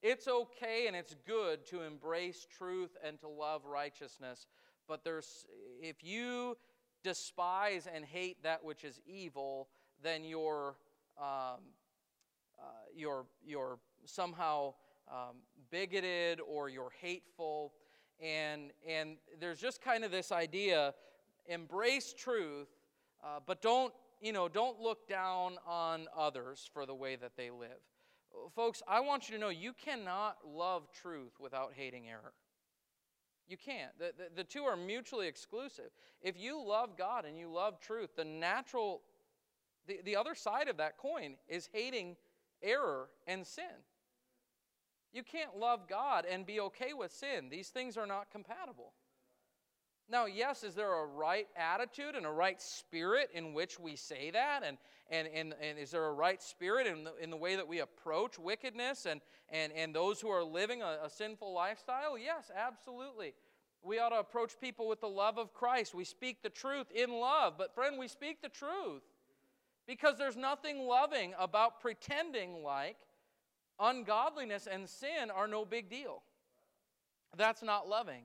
it's 0.02 0.28
okay 0.28 0.86
and 0.88 0.96
it's 0.96 1.16
good 1.26 1.66
to 1.68 1.82
embrace 1.84 2.48
truth 2.58 2.98
and 3.04 3.20
to 3.20 3.28
love 3.28 3.66
righteousness, 3.66 4.48
but 4.88 5.04
there's, 5.04 5.46
if 5.82 6.04
you 6.04 6.58
despise 7.04 7.88
and 7.94 8.06
hate 8.06 8.44
that 8.44 8.64
which 8.64 8.84
is 8.84 9.00
evil, 9.06 9.68
then 10.04 10.24
you're, 10.24 10.76
um, 11.18 11.60
uh, 12.60 12.64
you're, 12.96 13.26
you're 13.46 13.80
somehow 14.06 14.74
um, 15.10 15.38
bigoted 15.72 16.40
or 16.40 16.70
you're 16.70 16.92
hateful. 17.02 17.74
And 18.22 18.72
and 18.88 19.16
there's 19.40 19.60
just 19.60 19.82
kind 19.82 20.04
of 20.04 20.12
this 20.12 20.32
idea 20.32 20.94
embrace 21.48 22.14
truth 22.14 22.68
uh, 23.24 23.40
but 23.46 23.62
don't 23.62 23.94
you 24.22 24.34
know 24.34 24.48
don't 24.48 24.80
look 24.80 25.08
down 25.08 25.58
on 25.66 26.08
others 26.16 26.70
for 26.74 26.86
the 26.86 26.94
way 26.94 27.16
that 27.16 27.32
they 27.38 27.50
live. 27.50 27.80
Folks 28.56 28.84
i 28.88 29.00
want 29.00 29.30
you 29.30 29.36
to 29.36 29.42
know 29.42 29.50
you 29.50 29.74
cannot 29.74 30.38
love 30.46 30.88
truth 30.92 31.34
without 31.40 31.72
hating 31.76 32.08
error 32.08 32.34
you 33.50 33.58
can't 33.58 33.98
the, 33.98 34.14
the, 34.18 34.36
the 34.36 34.44
two 34.44 34.64
are 34.64 34.78
mutually 34.78 35.28
exclusive 35.28 35.90
if 36.22 36.40
you 36.40 36.64
love 36.66 36.98
god 36.98 37.26
and 37.26 37.38
you 37.38 37.50
love 37.52 37.80
truth 37.80 38.16
the 38.16 38.26
natural 38.26 39.02
the, 39.88 40.00
the 40.06 40.16
other 40.16 40.36
side 40.36 40.68
of 40.68 40.78
that 40.78 40.98
coin 40.98 41.36
is 41.48 41.70
hating 41.74 42.16
error 42.62 43.10
and 43.28 43.46
sin 43.46 43.66
you 45.14 45.24
can't 45.24 45.58
love 45.58 45.88
God 45.88 46.26
and 46.30 46.46
be 46.46 46.60
okay 46.60 46.94
with 46.94 47.12
sin. 47.12 47.50
These 47.50 47.70
things 47.70 47.98
are 47.98 48.06
not 48.06 48.32
compatible. 48.32 48.94
Now, 50.12 50.26
yes, 50.26 50.64
is 50.64 50.74
there 50.74 50.92
a 50.92 51.06
right 51.06 51.48
attitude 51.56 52.16
and 52.16 52.26
a 52.26 52.32
right 52.32 52.60
spirit 52.60 53.30
in 53.34 53.54
which 53.54 53.80
we 53.80 53.96
say 53.96 54.32
that? 54.32 54.64
And, 54.66 54.78
and, 55.12 55.28
and, 55.28 55.54
and 55.62 55.78
is 55.78 55.92
there 55.92 56.06
a 56.06 56.14
right 56.14 56.42
spirit 56.42 56.88
in 56.88 57.04
the, 57.04 57.16
in 57.18 57.30
the 57.30 57.38
way 57.38 57.56
that 57.56 57.68
we 57.68 57.80
approach 57.80 58.40
wickedness 58.40 59.06
and, 59.06 59.22
and, 59.50 59.72
and 59.74 59.94
those 59.94 60.20
who 60.20 60.30
are 60.30 60.44
living 60.44 60.82
a, 60.82 60.98
a 61.04 61.10
sinful 61.10 61.54
lifestyle? 61.54 62.18
Yes, 62.18 62.50
absolutely. 62.56 63.36
We 63.84 64.00
ought 64.00 64.10
to 64.10 64.20
approach 64.20 64.60
people 64.60 64.88
with 64.88 65.00
the 65.00 65.08
love 65.08 65.38
of 65.38 65.54
Christ. 65.54 65.94
We 65.94 66.06
speak 66.06 66.42
the 66.42 66.50
truth 66.50 66.88
in 66.92 67.12
love. 67.12 67.54
But, 67.58 67.76
friend, 67.76 67.98
we 68.00 68.08
speak 68.08 68.42
the 68.42 68.50
truth 68.50 69.04
because 69.88 70.18
there's 70.18 70.36
nothing 70.36 70.88
loving 70.88 71.34
about 71.38 71.80
pretending 71.80 72.64
like 72.64 72.98
ungodliness 73.80 74.68
and 74.70 74.90
sin 74.90 75.30
are 75.34 75.48
no 75.48 75.66
big 75.66 75.88
deal. 75.90 76.24
That's 77.38 77.62
not 77.62 77.88
loving. 77.88 78.24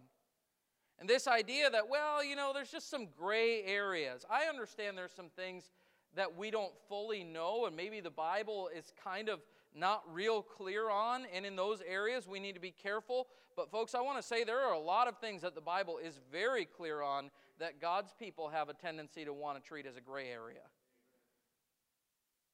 And 0.99 1.09
this 1.09 1.27
idea 1.27 1.71
that, 1.71 1.89
well, 1.89 2.25
you 2.25 2.37
know, 2.37 2.53
there's 2.55 2.71
just 2.71 2.89
some 2.89 3.09
gray 3.19 3.63
areas. 3.65 4.25
I 4.31 4.45
understand 4.49 4.97
there's 4.97 5.13
some 5.13 5.31
things 5.37 5.71
that 6.15 6.37
we 6.37 6.51
don't 6.51 6.73
fully 6.89 7.25
know, 7.25 7.67
and 7.67 7.75
maybe 7.75 8.01
the 8.01 8.11
Bible 8.11 8.71
is 8.77 8.93
kind 9.03 9.29
of 9.29 9.41
not 9.75 10.03
real 10.13 10.41
clear 10.41 10.89
on, 10.89 11.27
and 11.35 11.45
in 11.45 11.57
those 11.57 11.83
areas 11.89 12.29
we 12.29 12.39
need 12.39 12.55
to 12.55 12.61
be 12.61 12.71
careful. 12.71 13.27
But, 13.57 13.71
folks, 13.71 13.95
I 13.95 14.01
want 14.01 14.19
to 14.19 14.23
say 14.23 14.45
there 14.45 14.61
are 14.61 14.75
a 14.75 14.79
lot 14.79 15.09
of 15.09 15.19
things 15.19 15.43
that 15.43 15.57
the 15.57 15.61
Bible 15.61 15.99
is 15.99 16.21
very 16.31 16.65
clear 16.65 17.03
on 17.03 17.31
that 17.59 17.81
God's 17.81 18.13
people 18.19 18.49
have 18.49 18.69
a 18.69 18.75
tendency 18.75 19.25
to 19.25 19.33
want 19.33 19.61
to 19.61 19.69
treat 19.69 19.87
as 19.87 19.97
a 19.97 20.01
gray 20.01 20.29
area. 20.29 20.63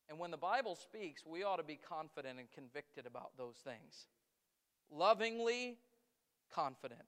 And 0.08 0.18
when 0.18 0.30
the 0.30 0.36
Bible 0.36 0.74
speaks, 0.74 1.24
we 1.24 1.44
ought 1.44 1.56
to 1.56 1.62
be 1.62 1.76
confident 1.76 2.38
and 2.38 2.50
convicted 2.50 3.06
about 3.06 3.30
those 3.36 3.56
things. 3.62 4.06
Lovingly 4.90 5.78
confident. 6.52 7.00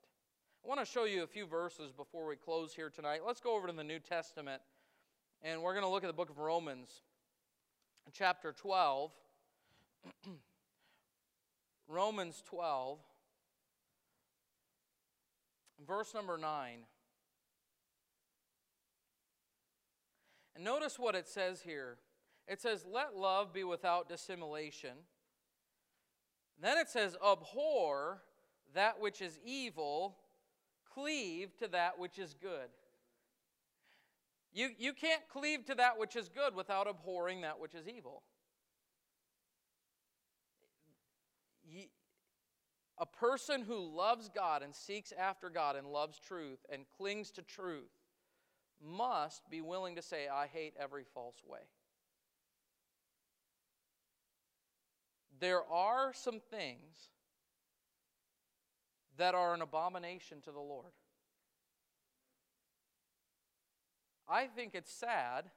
I 0.64 0.68
want 0.68 0.78
to 0.78 0.86
show 0.86 1.04
you 1.06 1.24
a 1.24 1.26
few 1.26 1.44
verses 1.44 1.90
before 1.90 2.24
we 2.24 2.36
close 2.36 2.72
here 2.72 2.88
tonight. 2.88 3.22
Let's 3.26 3.40
go 3.40 3.56
over 3.56 3.66
to 3.66 3.72
the 3.72 3.82
New 3.82 3.98
Testament, 3.98 4.62
and 5.42 5.60
we're 5.60 5.72
going 5.72 5.84
to 5.84 5.90
look 5.90 6.04
at 6.04 6.06
the 6.06 6.12
book 6.12 6.30
of 6.30 6.38
Romans, 6.38 7.02
chapter 8.12 8.52
12. 8.52 9.10
Romans 11.88 12.44
12, 12.48 13.00
verse 15.84 16.14
number 16.14 16.38
9. 16.38 16.78
And 20.54 20.64
notice 20.64 20.96
what 20.96 21.16
it 21.16 21.26
says 21.26 21.62
here. 21.62 21.96
It 22.46 22.60
says, 22.60 22.86
Let 22.88 23.16
love 23.16 23.52
be 23.52 23.64
without 23.64 24.08
dissimulation. 24.08 24.92
Then 26.60 26.78
it 26.78 26.88
says, 26.88 27.16
Abhor 27.16 28.22
that 28.74 29.00
which 29.00 29.20
is 29.20 29.38
evil, 29.44 30.16
cleave 30.94 31.56
to 31.58 31.68
that 31.68 31.98
which 31.98 32.18
is 32.18 32.34
good. 32.40 32.68
You, 34.52 34.70
you 34.78 34.92
can't 34.92 35.22
cleave 35.28 35.64
to 35.66 35.74
that 35.76 35.98
which 35.98 36.14
is 36.16 36.28
good 36.28 36.54
without 36.54 36.86
abhorring 36.88 37.40
that 37.42 37.58
which 37.58 37.74
is 37.74 37.88
evil. 37.88 38.22
a 43.02 43.06
person 43.06 43.62
who 43.62 43.96
loves 43.96 44.28
God 44.28 44.62
and 44.62 44.72
seeks 44.72 45.12
after 45.18 45.50
God 45.50 45.74
and 45.74 45.88
loves 45.88 46.20
truth 46.20 46.60
and 46.72 46.84
clings 46.96 47.32
to 47.32 47.42
truth 47.42 47.90
must 48.80 49.42
be 49.50 49.60
willing 49.60 49.96
to 49.96 50.02
say, 50.02 50.28
I 50.32 50.46
hate 50.46 50.74
every 50.78 51.02
false 51.12 51.42
way. 51.44 51.60
There 55.40 55.64
are 55.64 56.12
some 56.14 56.38
things 56.50 57.08
that 59.18 59.34
are 59.34 59.54
an 59.54 59.62
abomination 59.62 60.40
to 60.42 60.50
the 60.50 60.60
Lord. 60.60 60.92
I 64.28 64.46
think 64.46 64.74
it's 64.74 64.92
sad 64.92 65.50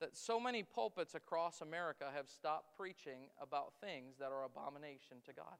that 0.00 0.16
so 0.16 0.40
many 0.40 0.62
pulpits 0.62 1.14
across 1.14 1.60
America 1.60 2.06
have 2.14 2.28
stopped 2.28 2.76
preaching 2.76 3.28
about 3.40 3.74
things 3.80 4.16
that 4.18 4.32
are 4.32 4.44
abomination 4.44 5.18
to 5.24 5.32
God. 5.32 5.56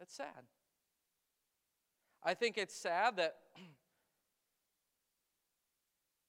It's 0.00 0.14
sad. 0.14 0.46
I 2.24 2.34
think 2.34 2.56
it's 2.56 2.74
sad 2.74 3.16
that 3.16 3.36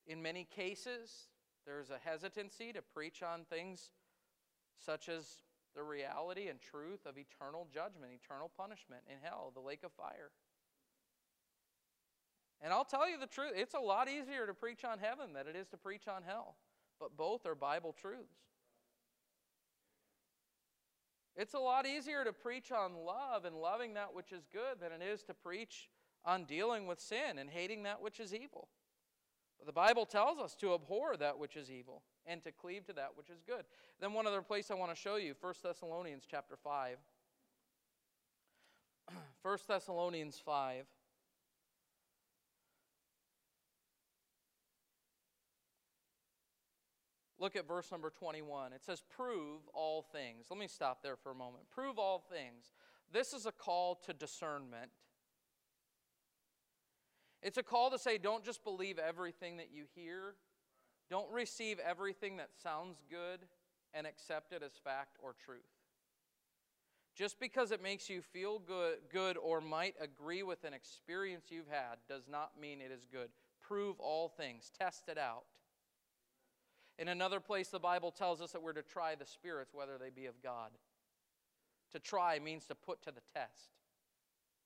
in 0.08 0.22
many 0.22 0.44
cases 0.44 1.30
there's 1.66 1.90
a 1.90 1.98
hesitancy 1.98 2.74
to 2.74 2.82
preach 2.82 3.24
on 3.24 3.46
things 3.50 3.92
such 4.78 5.08
as 5.08 5.38
the 5.76 5.84
reality 5.84 6.48
and 6.48 6.60
truth 6.62 7.06
of 7.06 7.18
eternal 7.18 7.68
judgment, 7.74 8.12
eternal 8.14 8.52
punishment 8.56 9.02
in 9.10 9.18
hell, 9.22 9.52
the 9.54 9.62
lake 9.62 9.84
of 9.84 9.92
fire. 9.94 10.32
And 12.62 12.72
I'll 12.72 12.86
tell 12.86 13.10
you 13.10 13.18
the 13.18 13.28
truth, 13.28 13.52
it's 13.56 13.74
a 13.74 13.80
lot 13.80 14.08
easier 14.08 14.48
to 14.48 14.54
preach 14.54 14.86
on 14.86 15.00
heaven 15.00 15.34
than 15.34 15.48
it 15.48 15.56
is 15.56 15.68
to 15.70 15.78
preach 15.78 16.08
on 16.08 16.24
hell. 16.24 16.56
But 17.00 17.18
both 17.18 17.46
are 17.46 17.56
Bible 17.56 17.94
truths. 18.00 18.40
It's 21.36 21.56
a 21.56 21.60
lot 21.60 21.88
easier 21.88 22.24
to 22.24 22.32
preach 22.32 22.72
on 22.72 22.94
love 22.94 23.46
and 23.46 23.56
loving 23.56 23.96
that 23.96 24.14
which 24.14 24.32
is 24.32 24.46
good 24.54 24.80
than 24.80 24.92
it 24.92 25.04
is 25.04 25.24
to 25.24 25.34
preach 25.34 25.90
on 26.24 26.46
dealing 26.46 26.88
with 26.88 27.02
sin 27.02 27.40
and 27.40 27.50
hating 27.50 27.84
that 27.84 28.02
which 28.02 28.20
is 28.20 28.34
evil. 28.34 28.70
But 29.58 29.66
the 29.66 29.74
Bible 29.74 30.06
tells 30.06 30.40
us 30.40 30.56
to 30.58 30.74
abhor 30.74 31.18
that 31.18 31.40
which 31.40 31.58
is 31.58 31.72
evil 31.72 32.04
and 32.26 32.44
to 32.44 32.52
cleave 32.52 32.86
to 32.86 32.94
that 32.94 33.12
which 33.16 33.30
is 33.30 33.42
good. 33.46 33.66
Then 34.00 34.14
one 34.14 34.28
other 34.28 34.42
place 34.42 34.72
I 34.72 34.76
want 34.76 34.94
to 34.94 35.00
show 35.00 35.16
you, 35.16 35.34
1 35.40 35.54
Thessalonians 35.64 36.24
chapter 36.30 36.56
5. 36.56 36.98
1 39.42 39.58
Thessalonians 39.68 40.42
5. 40.44 40.86
Look 47.40 47.58
at 47.58 47.68
verse 47.68 47.92
number 47.92 48.10
21. 48.10 48.72
It 48.72 48.84
says, 48.86 49.04
Prove 49.18 49.60
all 49.74 50.02
things. 50.14 50.46
Let 50.50 50.58
me 50.58 50.68
stop 50.68 51.04
there 51.04 51.18
for 51.18 51.32
a 51.32 51.36
moment. 51.36 51.66
Prove 51.70 52.00
all 52.00 52.24
things. 52.32 52.72
This 53.12 53.34
is 53.34 53.46
a 53.46 53.52
call 53.52 53.96
to 54.06 54.14
discernment. 54.14 54.92
It's 57.44 57.58
a 57.58 57.64
call 57.64 57.92
to 57.92 58.00
say, 58.00 58.18
don't 58.18 58.46
just 58.46 58.64
believe 58.64 58.98
everything 58.98 59.58
that 59.58 59.68
you 59.74 59.84
hear, 59.94 60.36
don't 61.14 61.32
receive 61.32 61.78
everything 61.78 62.38
that 62.38 62.50
sounds 62.64 62.98
good 63.08 63.42
and 63.94 64.08
accept 64.08 64.52
it 64.52 64.64
as 64.64 64.72
fact 64.84 65.16
or 65.22 65.36
truth. 65.46 65.62
Just 67.16 67.40
because 67.40 67.72
it 67.72 67.84
makes 67.84 68.10
you 68.10 68.24
feel 68.24 68.58
good, 68.58 68.96
good 69.12 69.38
or 69.38 69.62
might 69.62 69.94
agree 70.02 70.42
with 70.42 70.64
an 70.64 70.74
experience 70.74 71.46
you've 71.52 71.70
had 71.70 71.98
does 72.10 72.24
not 72.28 72.60
mean 72.60 72.82
it 72.82 72.92
is 72.92 73.06
good. 73.06 73.30
Prove 73.62 74.00
all 74.00 74.28
things, 74.28 74.72
test 74.76 75.08
it 75.08 75.20
out. 75.20 75.44
In 76.98 77.08
another 77.08 77.40
place, 77.40 77.68
the 77.68 77.78
Bible 77.78 78.10
tells 78.10 78.42
us 78.42 78.52
that 78.54 78.64
we're 78.64 78.74
to 78.74 78.82
try 78.82 79.14
the 79.14 79.28
spirits, 79.28 79.72
whether 79.72 80.00
they 80.00 80.10
be 80.10 80.26
of 80.26 80.42
God. 80.42 80.72
To 81.92 82.00
try 82.00 82.40
means 82.40 82.66
to 82.66 82.76
put 82.76 83.04
to 83.04 83.12
the 83.12 83.22
test. 83.36 83.70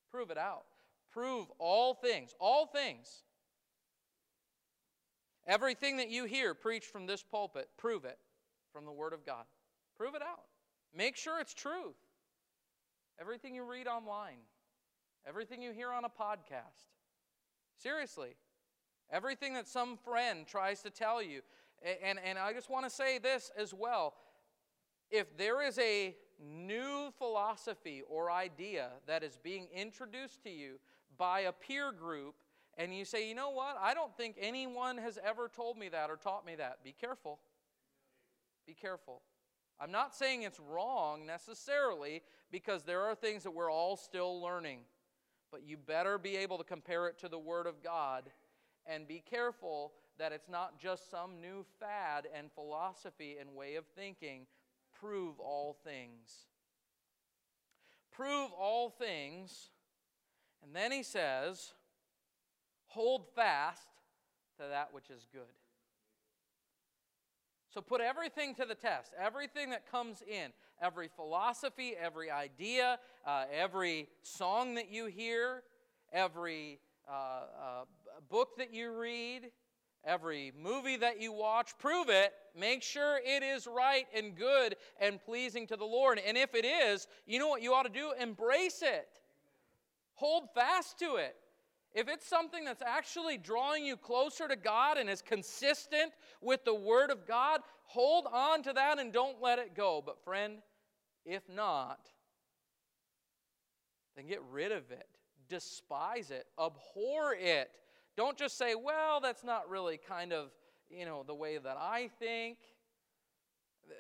Prove 0.10 0.32
it 0.32 0.38
out. 0.38 0.64
Prove 1.12 1.48
all 1.60 1.94
things, 1.94 2.34
all 2.40 2.68
things. 2.68 3.24
Everything 5.48 5.98
that 5.98 6.10
you 6.10 6.26
hear 6.26 6.54
preached 6.54 6.92
from 6.92 7.06
this 7.06 7.24
pulpit, 7.24 7.70
prove 7.78 8.04
it 8.04 8.20
from 8.74 8.86
the 8.86 8.92
Word 8.92 9.14
of 9.14 9.26
God. 9.26 9.46
Prove 9.98 10.14
it 10.14 10.22
out. 10.22 10.44
Make 10.94 11.16
sure 11.16 11.40
it's 11.40 11.54
truth. 11.54 11.96
Everything 13.20 13.56
you 13.56 13.64
read 13.64 13.88
online, 13.88 14.38
everything 15.28 15.62
you 15.62 15.72
hear 15.72 15.92
on 15.92 16.04
a 16.06 16.10
podcast. 16.10 16.92
Seriously. 17.78 18.36
Everything 19.10 19.54
that 19.54 19.68
some 19.68 19.98
friend 19.98 20.46
tries 20.46 20.82
to 20.82 20.90
tell 20.90 21.24
you, 21.24 21.42
and, 22.04 22.20
and 22.24 22.38
I 22.38 22.52
just 22.52 22.70
want 22.70 22.86
to 22.86 22.90
say 22.90 23.20
this 23.20 23.52
as 23.58 23.74
well. 23.74 24.14
If 25.10 25.38
there 25.38 25.66
is 25.66 25.80
a 25.80 26.14
new 26.40 27.12
philosophy 27.18 28.04
or 28.10 28.30
idea 28.30 28.90
that 29.08 29.24
is 29.24 29.38
being 29.42 29.68
introduced 29.74 30.44
to 30.44 30.50
you 30.50 30.80
by 31.18 31.42
a 31.42 31.54
peer 31.54 31.94
group, 31.94 32.36
and 32.78 32.96
you 32.96 33.06
say, 33.06 33.28
you 33.28 33.36
know 33.36 33.50
what, 33.50 33.78
I 33.82 33.94
don't 33.94 34.16
think 34.16 34.36
anyone 34.40 34.98
has 34.98 35.18
ever 35.24 35.50
told 35.54 35.78
me 35.78 35.90
that 35.90 36.10
or 36.10 36.16
taught 36.16 36.46
me 36.46 36.56
that, 36.56 36.84
be 36.84 36.94
careful. 37.00 37.40
Be 38.66 38.74
careful. 38.74 39.22
I'm 39.80 39.92
not 39.92 40.16
saying 40.16 40.44
it's 40.44 40.60
wrong 40.60 41.26
necessarily 41.26 42.22
because 42.52 42.84
there 42.84 43.02
are 43.02 43.16
things 43.16 43.44
that 43.44 43.52
we're 43.52 43.72
all 43.72 43.96
still 43.96 44.42
learning, 44.42 44.80
but 45.52 45.64
you 45.64 45.78
better 45.78 46.18
be 46.18 46.36
able 46.38 46.58
to 46.58 46.64
compare 46.64 47.08
it 47.08 47.18
to 47.20 47.30
the 47.30 47.40
Word 47.40 47.68
of 47.68 47.84
God 47.84 48.30
and 48.86 49.08
be 49.08 49.24
careful 49.28 49.94
that 50.18 50.32
it's 50.32 50.50
not 50.50 50.80
just 50.80 51.12
some 51.12 51.42
new 51.42 51.66
fad 51.80 52.28
and 52.36 52.52
philosophy 52.52 53.38
and 53.40 53.56
way 53.56 53.76
of 53.76 53.86
thinking. 53.96 54.48
Prove 55.00 55.40
all 55.40 55.78
things. 55.84 56.48
Prove 58.12 58.52
all 58.58 58.90
things. 58.90 59.70
And 60.64 60.76
then 60.76 60.92
he 60.92 61.04
says, 61.04 61.74
hold 62.88 63.26
fast 63.36 63.88
to 64.58 64.64
that 64.70 64.94
which 64.94 65.10
is 65.10 65.28
good. 65.32 65.42
So 67.74 67.82
put 67.82 68.02
everything 68.02 68.56
to 68.56 68.66
the 68.66 68.76
test. 68.76 69.14
Everything 69.20 69.70
that 69.70 69.90
comes 69.92 70.24
in, 70.28 70.52
every 70.82 71.10
philosophy, 71.16 71.94
every 72.00 72.32
idea, 72.32 72.98
uh, 73.26 73.46
every 73.54 74.08
song 74.24 74.76
that 74.76 74.92
you 74.92 75.06
hear, 75.06 75.62
every 76.12 76.80
uh, 77.08 77.12
uh, 77.12 77.84
book 78.30 78.58
that 78.58 78.74
you 78.74 78.98
read, 78.98 79.52
every 80.04 80.54
movie 80.60 80.98
that 80.98 81.22
you 81.22 81.32
watch, 81.32 81.78
prove 81.78 82.10
it. 82.10 82.34
Make 82.58 82.82
sure 82.82 83.20
it 83.24 83.44
is 83.44 83.68
right 83.68 84.06
and 84.16 84.36
good 84.36 84.76
and 85.00 85.22
pleasing 85.22 85.68
to 85.68 85.76
the 85.76 85.86
Lord. 85.86 86.20
And 86.26 86.38
if 86.38 86.56
it 86.56 86.66
is, 86.66 87.08
you 87.28 87.38
know 87.38 87.48
what 87.48 87.62
you 87.62 87.74
ought 87.74 87.84
to 87.84 87.90
do? 87.90 88.12
Embrace 88.20 88.82
it. 88.82 89.08
Hold 90.16 90.50
fast 90.56 90.98
to 91.00 91.18
it. 91.18 91.36
If 91.94 92.08
it's 92.10 92.28
something 92.28 92.66
that's 92.66 92.82
actually 92.82 93.38
drawing 93.38 93.86
you 93.86 93.98
closer 93.98 94.48
to 94.48 94.56
God 94.56 94.98
and 94.98 95.10
is 95.10 95.22
consistent 95.22 96.12
with 96.42 96.64
the 96.64 96.76
Word 96.76 97.10
of 97.10 97.26
God, 97.26 97.62
hold 97.86 98.28
on 98.32 98.62
to 98.64 98.74
that 98.74 99.00
and 99.00 99.12
don't 99.12 99.42
let 99.42 99.58
it 99.58 99.76
go. 99.76 100.04
But, 100.06 100.24
friend, 100.24 100.60
if 101.26 101.44
not, 101.50 102.00
then 104.16 104.28
get 104.28 104.42
rid 104.52 104.72
of 104.72 104.92
it, 104.92 105.08
despise 105.50 106.30
it, 106.30 106.46
abhor 106.60 107.34
it 107.34 107.72
don't 108.18 108.36
just 108.36 108.58
say, 108.58 108.74
well, 108.74 109.22
that's 109.22 109.44
not 109.44 109.70
really 109.70 109.98
kind 109.98 110.34
of, 110.34 110.50
you 110.90 111.06
know, 111.06 111.24
the 111.26 111.36
way 111.36 111.60
that 111.60 111.78
I 111.80 112.10
think. 112.20 112.58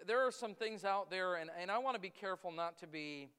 There 0.08 0.26
are 0.26 0.32
some 0.32 0.56
things 0.56 0.84
out 0.84 1.12
there, 1.12 1.36
and, 1.36 1.52
and 1.62 1.70
I 1.70 1.78
want 1.78 1.96
to 1.96 2.02
be 2.02 2.10
careful 2.10 2.52
not 2.52 2.80
to 2.80 2.88
be 2.88 3.30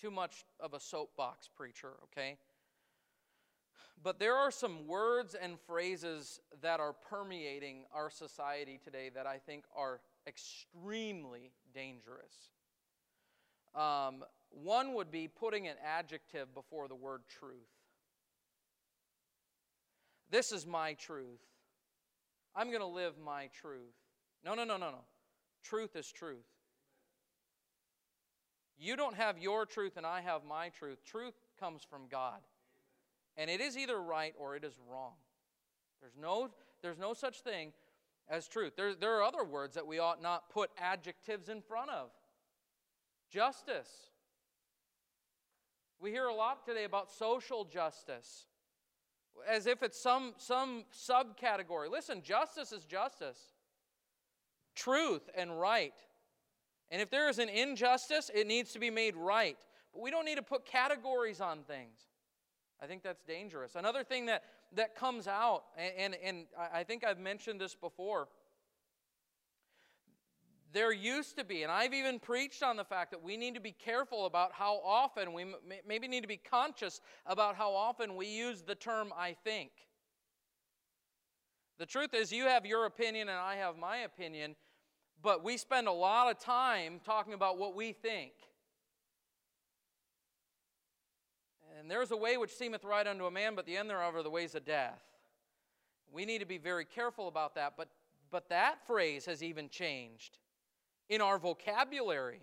too 0.00 0.10
much 0.10 0.46
of 0.58 0.72
a 0.72 0.80
soapbox 0.80 1.50
preacher, 1.54 1.92
okay? 2.04 2.38
But 4.02 4.18
there 4.18 4.34
are 4.34 4.50
some 4.50 4.86
words 4.86 5.34
and 5.34 5.58
phrases 5.66 6.40
that 6.60 6.80
are 6.80 6.92
permeating 6.92 7.84
our 7.94 8.10
society 8.10 8.78
today 8.82 9.10
that 9.14 9.26
I 9.26 9.38
think 9.38 9.64
are 9.74 10.00
extremely 10.26 11.52
dangerous. 11.72 12.34
Um, 13.74 14.24
one 14.50 14.94
would 14.94 15.10
be 15.10 15.28
putting 15.28 15.66
an 15.66 15.76
adjective 15.84 16.54
before 16.54 16.86
the 16.86 16.94
word 16.94 17.22
truth. 17.28 17.52
This 20.30 20.52
is 20.52 20.66
my 20.66 20.94
truth. 20.94 21.40
I'm 22.54 22.68
going 22.68 22.80
to 22.80 22.86
live 22.86 23.14
my 23.24 23.48
truth. 23.60 23.94
No, 24.44 24.54
no, 24.54 24.64
no, 24.64 24.76
no, 24.76 24.90
no. 24.90 25.04
Truth 25.62 25.96
is 25.96 26.10
truth. 26.10 26.44
You 28.76 28.96
don't 28.96 29.16
have 29.16 29.38
your 29.38 29.66
truth 29.66 29.96
and 29.96 30.04
I 30.04 30.20
have 30.20 30.44
my 30.44 30.68
truth. 30.68 30.98
Truth 31.04 31.34
comes 31.58 31.82
from 31.82 32.02
God. 32.10 32.40
And 33.36 33.50
it 33.50 33.60
is 33.60 33.76
either 33.76 34.00
right 34.00 34.34
or 34.38 34.56
it 34.56 34.64
is 34.64 34.74
wrong. 34.90 35.14
There's 36.00 36.16
no, 36.20 36.50
there's 36.82 36.98
no 36.98 37.14
such 37.14 37.40
thing 37.40 37.72
as 38.28 38.46
truth. 38.46 38.74
There, 38.76 38.94
there 38.94 39.16
are 39.16 39.22
other 39.22 39.44
words 39.44 39.74
that 39.74 39.86
we 39.86 39.98
ought 39.98 40.22
not 40.22 40.50
put 40.50 40.70
adjectives 40.78 41.48
in 41.48 41.60
front 41.62 41.90
of. 41.90 42.10
Justice. 43.30 43.88
We 46.00 46.10
hear 46.10 46.26
a 46.26 46.34
lot 46.34 46.64
today 46.64 46.84
about 46.84 47.10
social 47.10 47.64
justice 47.64 48.46
as 49.48 49.66
if 49.66 49.82
it's 49.82 50.00
some, 50.00 50.34
some 50.36 50.84
subcategory. 50.92 51.90
Listen, 51.90 52.22
justice 52.22 52.72
is 52.72 52.84
justice, 52.84 53.38
truth 54.74 55.28
and 55.36 55.58
right. 55.58 55.94
And 56.90 57.00
if 57.00 57.10
there 57.10 57.28
is 57.28 57.38
an 57.38 57.48
injustice, 57.48 58.30
it 58.32 58.46
needs 58.46 58.72
to 58.72 58.78
be 58.78 58.90
made 58.90 59.16
right. 59.16 59.58
But 59.92 60.02
we 60.02 60.10
don't 60.10 60.24
need 60.24 60.36
to 60.36 60.42
put 60.42 60.64
categories 60.64 61.40
on 61.40 61.62
things. 61.62 61.98
I 62.82 62.86
think 62.86 63.02
that's 63.02 63.22
dangerous. 63.22 63.76
Another 63.76 64.04
thing 64.04 64.26
that, 64.26 64.44
that 64.72 64.94
comes 64.94 65.26
out, 65.26 65.64
and, 65.76 66.14
and, 66.14 66.16
and 66.22 66.46
I 66.72 66.84
think 66.84 67.04
I've 67.04 67.18
mentioned 67.18 67.60
this 67.60 67.74
before 67.74 68.28
there 70.74 70.92
used 70.92 71.38
to 71.38 71.44
be, 71.44 71.62
and 71.62 71.70
I've 71.70 71.94
even 71.94 72.18
preached 72.18 72.62
on 72.62 72.76
the 72.76 72.84
fact 72.84 73.12
that 73.12 73.22
we 73.22 73.36
need 73.36 73.54
to 73.54 73.60
be 73.60 73.70
careful 73.70 74.26
about 74.26 74.52
how 74.52 74.80
often, 74.84 75.32
we 75.32 75.46
maybe 75.86 76.08
need 76.08 76.22
to 76.22 76.28
be 76.28 76.36
conscious 76.36 77.00
about 77.26 77.54
how 77.54 77.72
often 77.72 78.16
we 78.16 78.26
use 78.26 78.62
the 78.62 78.74
term 78.74 79.12
I 79.16 79.36
think. 79.44 79.70
The 81.78 81.86
truth 81.86 82.12
is, 82.12 82.32
you 82.32 82.44
have 82.44 82.66
your 82.66 82.86
opinion 82.86 83.28
and 83.28 83.38
I 83.38 83.56
have 83.56 83.76
my 83.78 83.98
opinion, 83.98 84.56
but 85.22 85.44
we 85.44 85.56
spend 85.56 85.86
a 85.86 85.92
lot 85.92 86.30
of 86.30 86.40
time 86.40 87.00
talking 87.04 87.34
about 87.34 87.56
what 87.56 87.76
we 87.76 87.92
think. 87.92 88.32
And 91.84 91.90
there's 91.90 92.12
a 92.12 92.16
way 92.16 92.38
which 92.38 92.56
seemeth 92.56 92.82
right 92.82 93.06
unto 93.06 93.26
a 93.26 93.30
man, 93.30 93.54
but 93.54 93.66
the 93.66 93.76
end 93.76 93.90
thereof 93.90 94.14
are 94.14 94.22
the 94.22 94.30
ways 94.30 94.54
of 94.54 94.64
death. 94.64 95.02
We 96.10 96.24
need 96.24 96.38
to 96.38 96.46
be 96.46 96.56
very 96.56 96.86
careful 96.86 97.28
about 97.28 97.54
that, 97.56 97.74
but, 97.76 97.88
but 98.30 98.48
that 98.48 98.86
phrase 98.86 99.26
has 99.26 99.42
even 99.42 99.68
changed 99.68 100.38
in 101.10 101.20
our 101.20 101.38
vocabulary. 101.38 102.40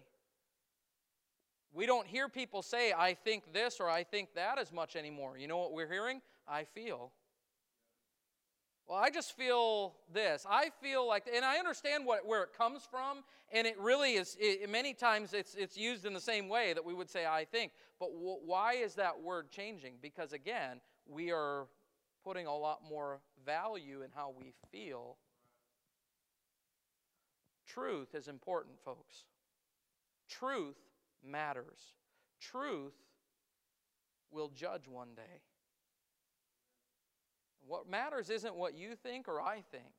We 1.73 1.87
don't 1.87 2.05
hear 2.05 2.29
people 2.29 2.61
say, 2.61 2.93
I 2.95 3.15
think 3.15 3.51
this 3.51 3.79
or 3.79 3.89
I 3.89 4.03
think 4.03 4.35
that 4.35 4.59
as 4.59 4.71
much 4.71 4.95
anymore. 4.95 5.39
You 5.39 5.47
know 5.47 5.57
what 5.57 5.73
we're 5.73 5.91
hearing? 5.91 6.21
I 6.47 6.63
feel. 6.63 7.11
Well, 8.91 8.99
I 8.99 9.09
just 9.09 9.37
feel 9.37 9.93
this. 10.11 10.45
I 10.49 10.69
feel 10.81 11.07
like, 11.07 11.23
and 11.33 11.45
I 11.45 11.59
understand 11.59 12.05
what, 12.05 12.25
where 12.27 12.43
it 12.43 12.49
comes 12.57 12.85
from, 12.91 13.19
and 13.53 13.65
it 13.65 13.79
really 13.79 14.15
is, 14.15 14.35
it, 14.37 14.69
many 14.69 14.93
times 14.93 15.31
it's, 15.31 15.55
it's 15.55 15.77
used 15.77 16.05
in 16.05 16.11
the 16.11 16.19
same 16.19 16.49
way 16.49 16.73
that 16.73 16.83
we 16.83 16.93
would 16.93 17.09
say, 17.09 17.25
I 17.25 17.45
think. 17.45 17.71
But 18.01 18.07
w- 18.11 18.39
why 18.45 18.73
is 18.73 18.95
that 18.95 19.21
word 19.21 19.49
changing? 19.49 19.93
Because 20.01 20.33
again, 20.33 20.81
we 21.07 21.31
are 21.31 21.67
putting 22.25 22.47
a 22.47 22.53
lot 22.53 22.81
more 22.83 23.21
value 23.45 24.01
in 24.01 24.09
how 24.13 24.33
we 24.37 24.51
feel 24.73 25.15
Truth 27.65 28.15
is 28.15 28.27
important, 28.27 28.75
folks. 28.83 29.23
Truth 30.27 30.75
matters. 31.23 31.93
Truth 32.41 32.95
will 34.29 34.49
judge 34.49 34.89
one 34.89 35.15
day. 35.15 35.39
What 37.67 37.89
matters 37.89 38.29
isn't 38.29 38.55
what 38.55 38.77
you 38.77 38.95
think 38.95 39.27
or 39.27 39.41
I 39.41 39.63
think 39.71 39.93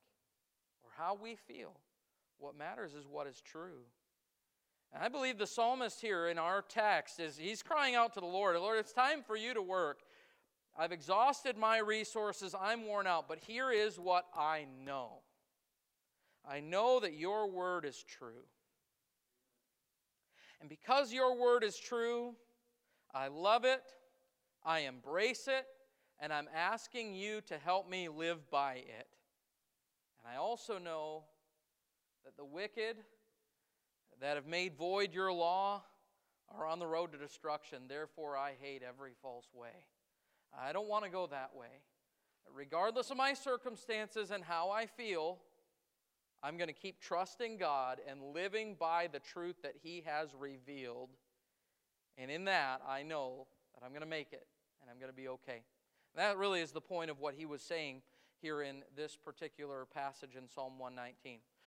or 0.82 0.90
how 0.96 1.18
we 1.20 1.36
feel. 1.36 1.76
What 2.38 2.56
matters 2.56 2.94
is 2.94 3.06
what 3.06 3.26
is 3.26 3.40
true. 3.40 3.84
And 4.92 5.02
I 5.02 5.08
believe 5.08 5.38
the 5.38 5.46
psalmist 5.46 6.00
here 6.00 6.28
in 6.28 6.38
our 6.38 6.60
text 6.60 7.18
is 7.18 7.36
he's 7.36 7.62
crying 7.62 7.94
out 7.94 8.12
to 8.14 8.20
the 8.20 8.26
Lord, 8.26 8.56
Lord, 8.56 8.78
it's 8.78 8.92
time 8.92 9.22
for 9.22 9.36
you 9.36 9.54
to 9.54 9.62
work. 9.62 10.00
I've 10.76 10.92
exhausted 10.92 11.56
my 11.56 11.78
resources, 11.78 12.54
I'm 12.58 12.86
worn 12.86 13.06
out, 13.06 13.28
but 13.28 13.38
here 13.38 13.70
is 13.70 13.98
what 13.98 14.26
I 14.34 14.66
know. 14.84 15.20
I 16.48 16.60
know 16.60 16.98
that 17.00 17.14
your 17.14 17.48
word 17.48 17.84
is 17.84 18.02
true. 18.02 18.44
And 20.60 20.68
because 20.68 21.12
your 21.12 21.36
word 21.36 21.62
is 21.62 21.78
true, 21.78 22.34
I 23.14 23.28
love 23.28 23.64
it, 23.64 23.82
I 24.64 24.80
embrace 24.80 25.48
it, 25.48 25.66
and 26.22 26.32
I'm 26.32 26.48
asking 26.54 27.16
you 27.16 27.40
to 27.48 27.58
help 27.58 27.90
me 27.90 28.08
live 28.08 28.48
by 28.48 28.74
it. 28.74 29.08
And 30.18 30.32
I 30.32 30.38
also 30.38 30.78
know 30.78 31.24
that 32.24 32.36
the 32.36 32.44
wicked 32.44 32.96
that 34.20 34.36
have 34.36 34.46
made 34.46 34.78
void 34.78 35.12
your 35.12 35.32
law 35.32 35.82
are 36.56 36.64
on 36.64 36.78
the 36.78 36.86
road 36.86 37.10
to 37.10 37.18
destruction. 37.18 37.82
Therefore, 37.88 38.36
I 38.36 38.52
hate 38.60 38.82
every 38.88 39.14
false 39.20 39.48
way. 39.52 39.84
I 40.56 40.72
don't 40.72 40.88
want 40.88 41.04
to 41.04 41.10
go 41.10 41.26
that 41.26 41.50
way. 41.56 41.82
Regardless 42.54 43.10
of 43.10 43.16
my 43.16 43.34
circumstances 43.34 44.30
and 44.30 44.44
how 44.44 44.70
I 44.70 44.86
feel, 44.86 45.38
I'm 46.40 46.56
going 46.56 46.68
to 46.68 46.74
keep 46.74 47.00
trusting 47.00 47.56
God 47.56 47.98
and 48.08 48.22
living 48.32 48.76
by 48.78 49.08
the 49.12 49.18
truth 49.18 49.56
that 49.64 49.74
He 49.82 50.04
has 50.06 50.28
revealed. 50.38 51.10
And 52.16 52.30
in 52.30 52.44
that, 52.44 52.80
I 52.88 53.02
know 53.02 53.48
that 53.74 53.84
I'm 53.84 53.90
going 53.90 54.02
to 54.02 54.06
make 54.06 54.32
it 54.32 54.46
and 54.80 54.88
I'm 54.88 55.00
going 55.00 55.10
to 55.10 55.16
be 55.16 55.26
okay. 55.28 55.62
That 56.16 56.36
really 56.36 56.60
is 56.60 56.72
the 56.72 56.80
point 56.80 57.10
of 57.10 57.20
what 57.20 57.34
he 57.34 57.46
was 57.46 57.62
saying 57.62 58.02
here 58.40 58.62
in 58.62 58.82
this 58.96 59.16
particular 59.16 59.86
passage 59.94 60.36
in 60.36 60.48
Psalm 60.48 60.78
119. 60.78 61.38